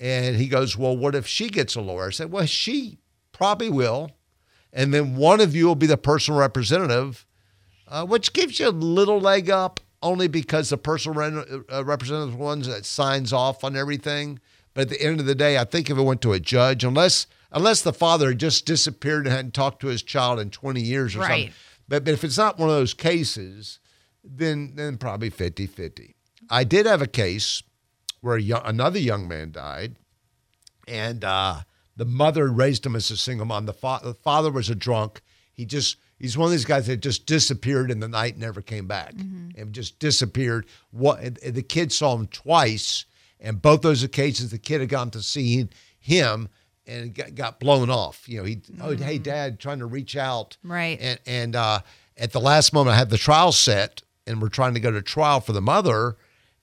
And 0.00 0.36
he 0.36 0.46
goes, 0.48 0.76
"Well, 0.76 0.96
what 0.96 1.14
if 1.14 1.26
she 1.26 1.48
gets 1.48 1.74
a 1.74 1.80
lawyer?" 1.80 2.06
I 2.06 2.10
said, 2.10 2.30
"Well, 2.30 2.46
she 2.46 2.98
probably 3.32 3.68
will." 3.70 4.12
And 4.72 4.92
then 4.94 5.16
one 5.16 5.40
of 5.40 5.56
you 5.56 5.66
will 5.66 5.74
be 5.74 5.86
the 5.86 5.96
personal 5.96 6.38
representative, 6.40 7.26
uh, 7.88 8.04
which 8.06 8.32
gives 8.32 8.60
you 8.60 8.68
a 8.68 8.70
little 8.70 9.18
leg 9.20 9.50
up 9.50 9.80
only 10.02 10.28
because 10.28 10.68
the 10.68 10.76
personal 10.78 11.18
re- 11.18 11.62
uh, 11.72 11.84
representative 11.84 12.28
is 12.28 12.36
the 12.36 12.42
ones 12.42 12.66
that 12.68 12.84
signs 12.84 13.32
off 13.32 13.64
on 13.64 13.74
everything. 13.76 14.38
But 14.74 14.82
at 14.82 14.88
the 14.90 15.02
end 15.02 15.18
of 15.18 15.26
the 15.26 15.34
day, 15.34 15.58
I 15.58 15.64
think 15.64 15.90
if 15.90 15.98
it 15.98 16.02
went 16.02 16.20
to 16.22 16.32
a 16.32 16.38
judge, 16.38 16.84
unless 16.84 17.26
unless 17.50 17.80
the 17.82 17.94
father 17.94 18.28
had 18.28 18.38
just 18.38 18.66
disappeared 18.66 19.26
and 19.26 19.34
hadn't 19.34 19.54
talked 19.54 19.80
to 19.80 19.86
his 19.88 20.02
child 20.02 20.38
in 20.38 20.50
20 20.50 20.80
years 20.82 21.16
or 21.16 21.20
Right. 21.20 21.28
something. 21.46 21.52
But, 21.88 22.04
but 22.04 22.12
if 22.12 22.22
it's 22.22 22.36
not 22.36 22.58
one 22.58 22.68
of 22.68 22.74
those 22.76 22.92
cases, 22.94 23.80
then 24.30 24.72
then 24.76 24.98
probably 24.98 25.30
50-50. 25.30 26.14
I 26.50 26.64
did 26.64 26.86
have 26.86 27.02
a 27.02 27.06
case 27.06 27.62
where 28.20 28.36
a 28.36 28.42
young, 28.42 28.62
another 28.64 28.98
young 28.98 29.28
man 29.28 29.52
died, 29.52 29.96
and 30.86 31.24
uh, 31.24 31.60
the 31.96 32.04
mother 32.04 32.48
raised 32.48 32.84
him 32.86 32.96
as 32.96 33.10
a 33.10 33.16
single 33.16 33.46
mom. 33.46 33.66
The, 33.66 33.72
fa- 33.72 34.00
the 34.02 34.14
father 34.14 34.50
was 34.50 34.70
a 34.70 34.74
drunk. 34.74 35.20
He 35.52 35.64
just 35.64 35.96
he's 36.18 36.36
one 36.38 36.46
of 36.46 36.52
these 36.52 36.64
guys 36.64 36.86
that 36.86 36.98
just 36.98 37.26
disappeared 37.26 37.90
in 37.90 38.00
the 38.00 38.08
night, 38.08 38.32
and 38.34 38.40
never 38.42 38.62
came 38.62 38.86
back, 38.86 39.12
and 39.12 39.72
just 39.72 39.98
disappeared. 39.98 40.66
What 40.90 41.20
and 41.20 41.36
the 41.36 41.62
kid 41.62 41.92
saw 41.92 42.14
him 42.14 42.26
twice, 42.28 43.04
and 43.40 43.60
both 43.60 43.82
those 43.82 44.02
occasions 44.02 44.50
the 44.50 44.58
kid 44.58 44.80
had 44.80 44.88
gone 44.90 45.10
to 45.10 45.22
see 45.22 45.68
him 45.98 46.48
and 46.86 47.14
got, 47.14 47.34
got 47.34 47.60
blown 47.60 47.90
off. 47.90 48.28
You 48.28 48.38
know, 48.38 48.44
he 48.44 48.60
oh 48.80 48.96
hey 48.96 49.18
dad, 49.18 49.58
trying 49.60 49.80
to 49.80 49.86
reach 49.86 50.16
out, 50.16 50.56
Right. 50.62 50.98
and 51.00 51.18
and 51.26 51.56
uh, 51.56 51.80
at 52.16 52.32
the 52.32 52.40
last 52.40 52.72
moment, 52.72 52.94
I 52.94 52.98
had 52.98 53.10
the 53.10 53.18
trial 53.18 53.52
set, 53.52 54.02
and 54.28 54.40
we're 54.42 54.48
trying 54.48 54.74
to 54.74 54.80
go 54.80 54.90
to 54.90 55.02
trial 55.02 55.40
for 55.40 55.52
the 55.52 55.60
mother. 55.62 56.16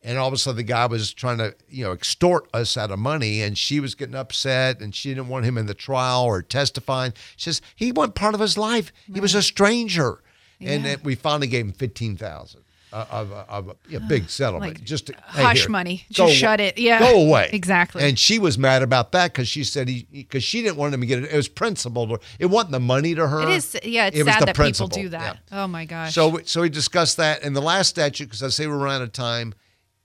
And 0.03 0.19
all 0.19 0.27
of 0.27 0.33
a 0.35 0.37
sudden, 0.37 0.57
the 0.57 0.63
guy 0.63 0.85
was 0.85 1.11
trying 1.13 1.39
to, 1.39 1.55
you 1.67 1.83
know, 1.83 1.91
extort 1.91 2.47
us 2.53 2.77
out 2.77 2.91
of 2.91 2.99
money, 2.99 3.41
and 3.41 3.57
she 3.57 3.79
was 3.79 3.95
getting 3.95 4.13
upset, 4.13 4.79
and 4.79 4.93
she 4.93 5.09
didn't 5.09 5.29
want 5.29 5.45
him 5.45 5.57
in 5.57 5.65
the 5.65 5.73
trial 5.73 6.21
or 6.23 6.43
testifying. 6.43 7.13
She 7.35 7.49
says 7.49 7.61
he 7.75 7.91
wasn't 7.91 8.13
part 8.13 8.35
of 8.35 8.39
his 8.39 8.55
life; 8.55 8.91
he 9.11 9.19
was 9.19 9.33
a 9.33 9.41
stranger. 9.41 10.21
And 10.61 10.83
Yeah. 10.83 10.95
then 10.95 10.99
we 11.03 11.15
finally 11.15 11.47
gave 11.47 11.65
him 11.65 11.73
fifteen 11.73 12.15
thousand 12.17 12.61
of, 12.95 13.31
of, 13.31 13.67
of 13.69 13.75
a 13.93 13.99
big 13.99 14.29
settlement. 14.29 14.75
Like, 14.77 14.83
just 14.83 15.07
to, 15.07 15.13
hey, 15.13 15.43
hush 15.43 15.61
here, 15.61 15.69
money. 15.69 16.05
Just 16.09 16.33
shut 16.35 16.59
it. 16.59 16.77
Yeah. 16.77 16.99
go 16.99 17.21
away. 17.27 17.49
Exactly. 17.51 18.03
And 18.03 18.17
she 18.17 18.39
was 18.39 18.57
mad 18.57 18.81
about 18.83 19.11
that 19.11 19.33
because 19.33 19.47
she 19.47 19.63
said 19.63 19.87
he 19.89 20.07
because 20.11 20.43
she 20.43 20.61
didn't 20.61 20.77
want 20.77 20.93
him 20.93 21.01
to 21.01 21.07
get 21.07 21.19
it. 21.23 21.31
It 21.31 21.35
was 21.35 21.49
principled. 21.49 22.21
It 22.39 22.45
wasn't 22.45 22.71
the 22.71 22.79
money 22.79 23.13
to 23.15 23.27
her. 23.27 23.41
It 23.41 23.49
is. 23.49 23.77
Yeah, 23.83 24.07
it's 24.07 24.17
It 24.17 24.25
sad 24.25 24.41
the 24.41 24.45
that 24.47 24.55
principle. 24.55 24.89
people 24.89 25.03
do 25.03 25.09
that. 25.09 25.39
Yeah. 25.51 25.63
Oh 25.63 25.67
my 25.67 25.85
gosh. 25.85 26.13
So 26.13 26.39
so 26.45 26.61
we 26.61 26.69
discussed 26.69 27.17
that, 27.17 27.43
and 27.43 27.55
the 27.55 27.61
last 27.61 27.89
statute, 27.89 28.25
because 28.25 28.41
I 28.43 28.49
say 28.49 28.67
we're 28.67 28.87
out 28.87 29.01
of 29.01 29.11
time, 29.11 29.53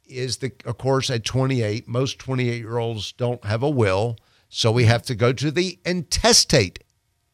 is 0.07 0.39
the 0.39 0.53
of 0.65 0.79
course 0.79 1.11
at 1.11 1.25
28. 1.25 1.87
Most 1.87 2.19
28 2.19 2.59
year 2.59 2.79
olds 2.79 3.13
don't 3.13 3.45
have 3.45 3.63
a 3.63 3.71
will, 3.71 4.17
so 4.49 4.73
we 4.73 4.85
have 4.85 5.03
to 5.03 5.15
go 5.15 5.33
to 5.33 5.51
the 5.51 5.79
intestate 5.85 6.83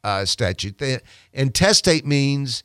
uh, 0.05 0.25
statute. 0.25 0.79
The 0.79 1.01
intestate 1.33 2.05
means 2.05 2.63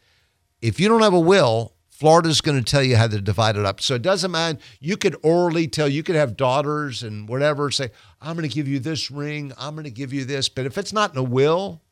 if 0.61 0.79
you 0.79 0.87
don't 0.87 1.01
have 1.01 1.13
a 1.13 1.19
will, 1.19 1.73
Florida's 2.01 2.41
going 2.41 2.57
to 2.57 2.63
tell 2.63 2.81
you 2.81 2.95
how 2.95 3.05
to 3.05 3.21
divide 3.21 3.55
it 3.57 3.63
up. 3.63 3.79
So 3.79 3.93
it 3.93 4.01
doesn't 4.01 4.31
matter. 4.31 4.57
You 4.79 4.97
could 4.97 5.15
orally 5.21 5.67
tell. 5.67 5.87
You 5.87 6.01
could 6.01 6.15
have 6.15 6.35
daughters 6.35 7.03
and 7.03 7.29
whatever. 7.29 7.69
Say, 7.69 7.91
I'm 8.19 8.35
going 8.35 8.49
to 8.49 8.53
give 8.53 8.67
you 8.67 8.79
this 8.79 9.11
ring. 9.11 9.53
I'm 9.55 9.75
going 9.75 9.83
to 9.83 9.91
give 9.91 10.11
you 10.11 10.25
this. 10.25 10.49
But 10.49 10.65
if 10.65 10.79
it's 10.79 10.91
not 10.91 11.11
in 11.11 11.19
a 11.19 11.23
will, 11.23 11.83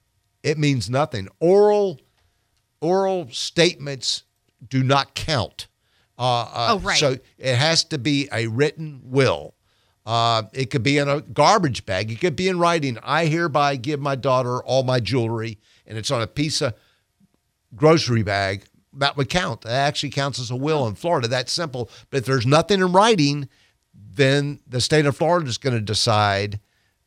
it 0.42 0.58
means 0.58 0.90
nothing. 0.90 1.28
Oral 1.40 2.00
oral 2.82 3.28
statements 3.30 4.24
do 4.68 4.82
not 4.82 5.14
count. 5.14 5.68
Uh, 6.18 6.42
uh, 6.42 6.68
Oh, 6.72 6.80
right. 6.80 6.98
So 6.98 7.18
it 7.38 7.56
has 7.56 7.84
to 7.84 8.00
be 8.00 8.28
a 8.34 8.48
written 8.48 9.02
will. 9.04 9.54
Uh, 10.08 10.42
it 10.54 10.72
could 10.72 10.82
be 10.82 10.98
in 10.98 11.08
a 11.08 11.22
garbage 11.22 11.86
bag. 11.86 12.12
It 12.12 12.20
could 12.20 12.36
be 12.36 12.48
in 12.48 12.58
writing. 12.58 12.98
I 13.04 13.28
hereby 13.28 13.76
give 13.76 14.00
my 14.00 14.16
daughter 14.16 14.64
all 14.64 14.82
my 14.82 15.00
jewelry 15.00 15.60
and 15.86 16.00
it's 16.00 16.10
on 16.10 16.24
a 16.24 16.28
piece 16.28 16.64
of 16.64 16.74
grocery 17.76 18.24
bag, 18.24 18.64
that 18.94 19.18
would 19.18 19.30
count. 19.30 19.62
That 19.62 19.88
actually 19.88 20.10
counts 20.10 20.40
as 20.40 20.52
a 20.52 20.56
will 20.56 20.88
in 20.88 20.96
Florida. 20.96 21.28
That's 21.28 21.52
simple. 21.52 21.90
But 22.10 22.20
if 22.20 22.26
there's 22.26 22.46
nothing 22.46 22.82
in 22.82 22.92
writing, 22.92 23.50
then 23.94 24.60
the 24.68 24.82
state 24.82 25.06
of 25.06 25.18
Florida 25.18 25.48
is 25.48 25.58
going 25.58 25.76
to 25.76 25.82
decide 25.82 26.60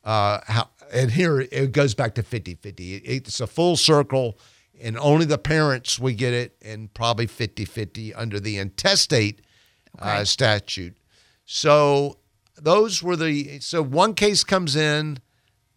uh, 0.05 0.41
how. 0.47 0.69
And 0.93 1.11
here 1.11 1.41
it 1.41 1.73
goes 1.73 1.95
back 1.95 2.15
to 2.17 2.23
50 2.23 2.57
50. 2.57 2.97
It's 2.97 3.41
a 3.41 3.47
full 3.47 3.77
circle, 3.77 4.39
and 4.81 4.99
only 4.99 5.25
the 5.25 5.39
parents 5.39 5.99
would 5.99 6.19
get 6.19 6.35
it, 6.35 6.57
and 6.61 6.93
probably 6.93 7.27
50 7.27 7.65
50 7.65 8.15
under 8.15 8.39
the 8.39 8.59
intestate 8.59 9.41
uh, 9.99 10.25
statute. 10.25 10.99
So 11.47 12.19
those 12.57 13.03
were 13.03 13.17
the. 13.17 13.61
So 13.61 13.83
one 13.83 14.15
case 14.15 14.45
comes 14.45 14.77
in, 14.77 15.19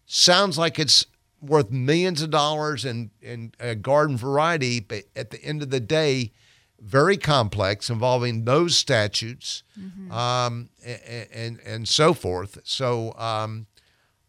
sounds 0.06 0.58
like 0.58 0.80
it's 0.80 1.06
worth 1.46 1.72
millions 1.72 2.22
of 2.22 2.30
dollars 2.30 2.86
in, 2.86 3.12
in 3.22 3.54
a 3.60 3.76
garden 3.76 4.18
variety, 4.18 4.80
but 4.80 5.04
at 5.16 5.30
the 5.30 5.44
end 5.44 5.62
of 5.62 5.70
the 5.70 5.80
day, 5.80 6.32
very 6.80 7.18
complex 7.18 7.90
involving 7.90 8.46
those 8.46 8.76
statutes 8.76 9.64
um, 10.12 10.70
and, 10.86 11.28
and 11.34 11.60
and 11.66 11.88
so 11.88 12.14
forth. 12.14 12.60
So, 12.64 13.14
um, 13.18 13.66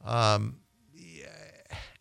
um, 0.05 0.61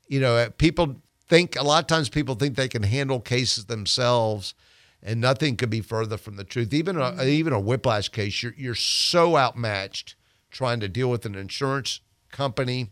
you 0.08 0.20
know, 0.20 0.36
uh, 0.36 0.50
people 0.58 1.02
think 1.28 1.56
a 1.60 1.64
lot 1.64 1.84
of 1.84 1.88
times 1.88 2.10
people 2.10 2.36
think 2.36 2.56
they 2.56 2.68
can 2.68 2.84
handle 2.84 3.20
cases 3.20 3.66
themselves, 3.66 4.54
and 5.02 5.20
nothing 5.20 5.58
could 5.58 5.70
be 5.70 5.82
further 5.82 6.18
from 6.18 6.36
the 6.36 6.44
truth. 6.44 6.74
Even 6.74 6.98
a, 6.98 7.24
even 7.24 7.52
a 7.52 7.60
whiplash 7.60 8.10
case, 8.10 8.44
you're 8.44 8.54
you're 8.56 8.76
so 8.76 9.38
outmatched 9.38 10.16
trying 10.52 10.80
to 10.80 10.88
deal 10.88 11.10
with 11.10 11.26
an 11.26 11.36
insurance 11.36 12.00
company 12.32 12.92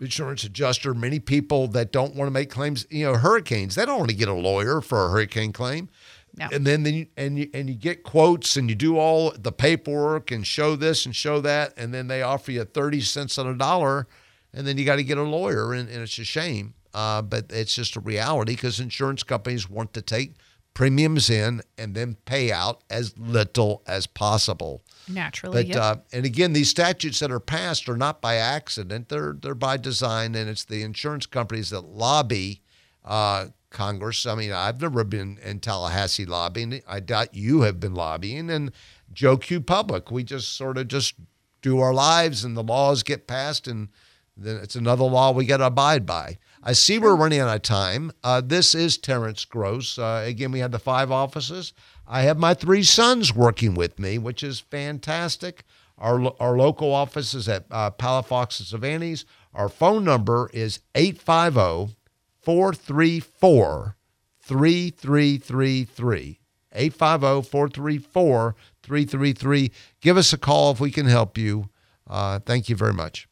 insurance 0.00 0.44
adjuster, 0.44 0.94
many 0.94 1.18
people 1.18 1.66
that 1.68 1.92
don't 1.92 2.14
want 2.14 2.28
to 2.28 2.32
make 2.32 2.50
claims, 2.50 2.86
you 2.90 3.04
know, 3.04 3.14
hurricanes, 3.14 3.74
they 3.74 3.84
don't 3.84 3.98
want 3.98 4.10
to 4.10 4.16
get 4.16 4.28
a 4.28 4.34
lawyer 4.34 4.80
for 4.80 5.06
a 5.06 5.10
hurricane 5.10 5.52
claim. 5.52 5.88
No. 6.36 6.48
And 6.52 6.66
then, 6.66 6.84
then 6.84 6.94
you, 6.94 7.06
and 7.16 7.38
you 7.38 7.50
and 7.52 7.68
you 7.68 7.74
get 7.74 8.04
quotes 8.04 8.56
and 8.56 8.68
you 8.68 8.76
do 8.76 8.96
all 8.96 9.32
the 9.32 9.50
paperwork 9.50 10.30
and 10.30 10.46
show 10.46 10.76
this 10.76 11.04
and 11.04 11.16
show 11.16 11.40
that, 11.40 11.72
and 11.76 11.92
then 11.92 12.06
they 12.06 12.22
offer 12.22 12.52
you 12.52 12.64
30 12.64 13.00
cents 13.00 13.38
on 13.38 13.48
a 13.48 13.54
dollar, 13.54 14.06
and 14.52 14.66
then 14.66 14.78
you 14.78 14.84
got 14.84 14.96
to 14.96 15.04
get 15.04 15.18
a 15.18 15.22
lawyer, 15.22 15.72
and, 15.72 15.88
and 15.88 16.02
it's 16.02 16.18
a 16.18 16.24
shame. 16.24 16.74
Uh, 16.94 17.22
but 17.22 17.46
it's 17.50 17.74
just 17.74 17.96
a 17.96 18.00
reality 18.00 18.54
because 18.54 18.80
insurance 18.80 19.22
companies 19.22 19.68
want 19.68 19.92
to 19.94 20.02
take 20.02 20.34
premiums 20.78 21.28
in 21.28 21.60
and 21.76 21.96
then 21.96 22.16
pay 22.24 22.52
out 22.52 22.84
as 22.88 23.18
little 23.18 23.82
as 23.88 24.06
possible. 24.06 24.80
Naturally. 25.08 25.64
But 25.64 25.66
yep. 25.66 25.76
uh, 25.76 25.96
and 26.12 26.24
again, 26.24 26.52
these 26.52 26.70
statutes 26.70 27.18
that 27.18 27.32
are 27.32 27.40
passed 27.40 27.88
are 27.88 27.96
not 27.96 28.20
by 28.20 28.36
accident; 28.36 29.08
they're 29.08 29.36
they're 29.42 29.56
by 29.56 29.76
design, 29.76 30.36
and 30.36 30.48
it's 30.48 30.64
the 30.64 30.82
insurance 30.82 31.26
companies 31.26 31.70
that 31.70 31.80
lobby 31.80 32.62
uh, 33.04 33.46
Congress. 33.70 34.24
I 34.24 34.36
mean, 34.36 34.52
I've 34.52 34.80
never 34.80 35.02
been 35.02 35.38
in 35.44 35.58
Tallahassee 35.58 36.26
lobbying. 36.26 36.80
I 36.86 37.00
doubt 37.00 37.34
you 37.34 37.62
have 37.62 37.80
been 37.80 37.94
lobbying. 37.94 38.48
And 38.48 38.70
Joe 39.12 39.36
Q 39.36 39.60
Public, 39.60 40.12
we 40.12 40.22
just 40.22 40.54
sort 40.54 40.78
of 40.78 40.86
just 40.86 41.14
do 41.60 41.80
our 41.80 41.92
lives, 41.92 42.44
and 42.44 42.56
the 42.56 42.62
laws 42.62 43.02
get 43.02 43.26
passed, 43.26 43.66
and 43.66 43.88
then 44.36 44.58
it's 44.58 44.76
another 44.76 45.02
law 45.02 45.32
we 45.32 45.44
got 45.44 45.56
to 45.56 45.66
abide 45.66 46.06
by. 46.06 46.38
I 46.62 46.72
see 46.72 46.98
we're 46.98 47.16
running 47.16 47.40
out 47.40 47.54
of 47.54 47.62
time. 47.62 48.10
Uh, 48.24 48.40
this 48.44 48.74
is 48.74 48.98
Terrence 48.98 49.44
Gross. 49.44 49.98
Uh, 49.98 50.24
again, 50.26 50.50
we 50.50 50.58
had 50.58 50.72
the 50.72 50.78
five 50.78 51.10
offices. 51.10 51.72
I 52.06 52.22
have 52.22 52.38
my 52.38 52.54
three 52.54 52.82
sons 52.82 53.34
working 53.34 53.74
with 53.74 53.98
me, 53.98 54.18
which 54.18 54.42
is 54.42 54.60
fantastic. 54.60 55.64
Our, 55.98 56.32
our 56.40 56.56
local 56.56 56.92
office 56.92 57.34
is 57.34 57.48
at 57.48 57.66
uh, 57.70 57.90
Palafox 57.92 58.60
and 58.60 58.66
Cervantes. 58.66 59.24
Our 59.54 59.68
phone 59.68 60.04
number 60.04 60.50
is 60.52 60.80
850 60.94 61.96
434 62.40 63.96
3333. 64.40 66.40
850 66.72 67.50
434 67.50 68.56
3333. 68.82 69.72
Give 70.00 70.16
us 70.16 70.32
a 70.32 70.38
call 70.38 70.70
if 70.70 70.80
we 70.80 70.90
can 70.90 71.06
help 71.06 71.36
you. 71.36 71.68
Uh, 72.06 72.38
thank 72.38 72.68
you 72.68 72.76
very 72.76 72.94
much. 72.94 73.28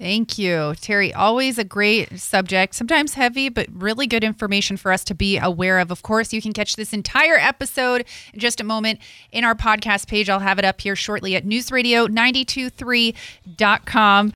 Thank 0.00 0.38
you, 0.38 0.74
Terry. 0.80 1.12
Always 1.12 1.58
a 1.58 1.64
great 1.64 2.18
subject, 2.18 2.74
sometimes 2.74 3.12
heavy, 3.12 3.50
but 3.50 3.66
really 3.70 4.06
good 4.06 4.24
information 4.24 4.78
for 4.78 4.92
us 4.92 5.04
to 5.04 5.14
be 5.14 5.36
aware 5.36 5.78
of. 5.78 5.90
Of 5.90 6.02
course, 6.02 6.32
you 6.32 6.40
can 6.40 6.54
catch 6.54 6.76
this 6.76 6.94
entire 6.94 7.36
episode 7.36 8.06
in 8.32 8.40
just 8.40 8.62
a 8.62 8.64
moment 8.64 8.98
in 9.30 9.44
our 9.44 9.54
podcast 9.54 10.08
page. 10.08 10.30
I'll 10.30 10.38
have 10.38 10.58
it 10.58 10.64
up 10.64 10.80
here 10.80 10.96
shortly 10.96 11.36
at 11.36 11.44
newsradio923.com. 11.44 14.28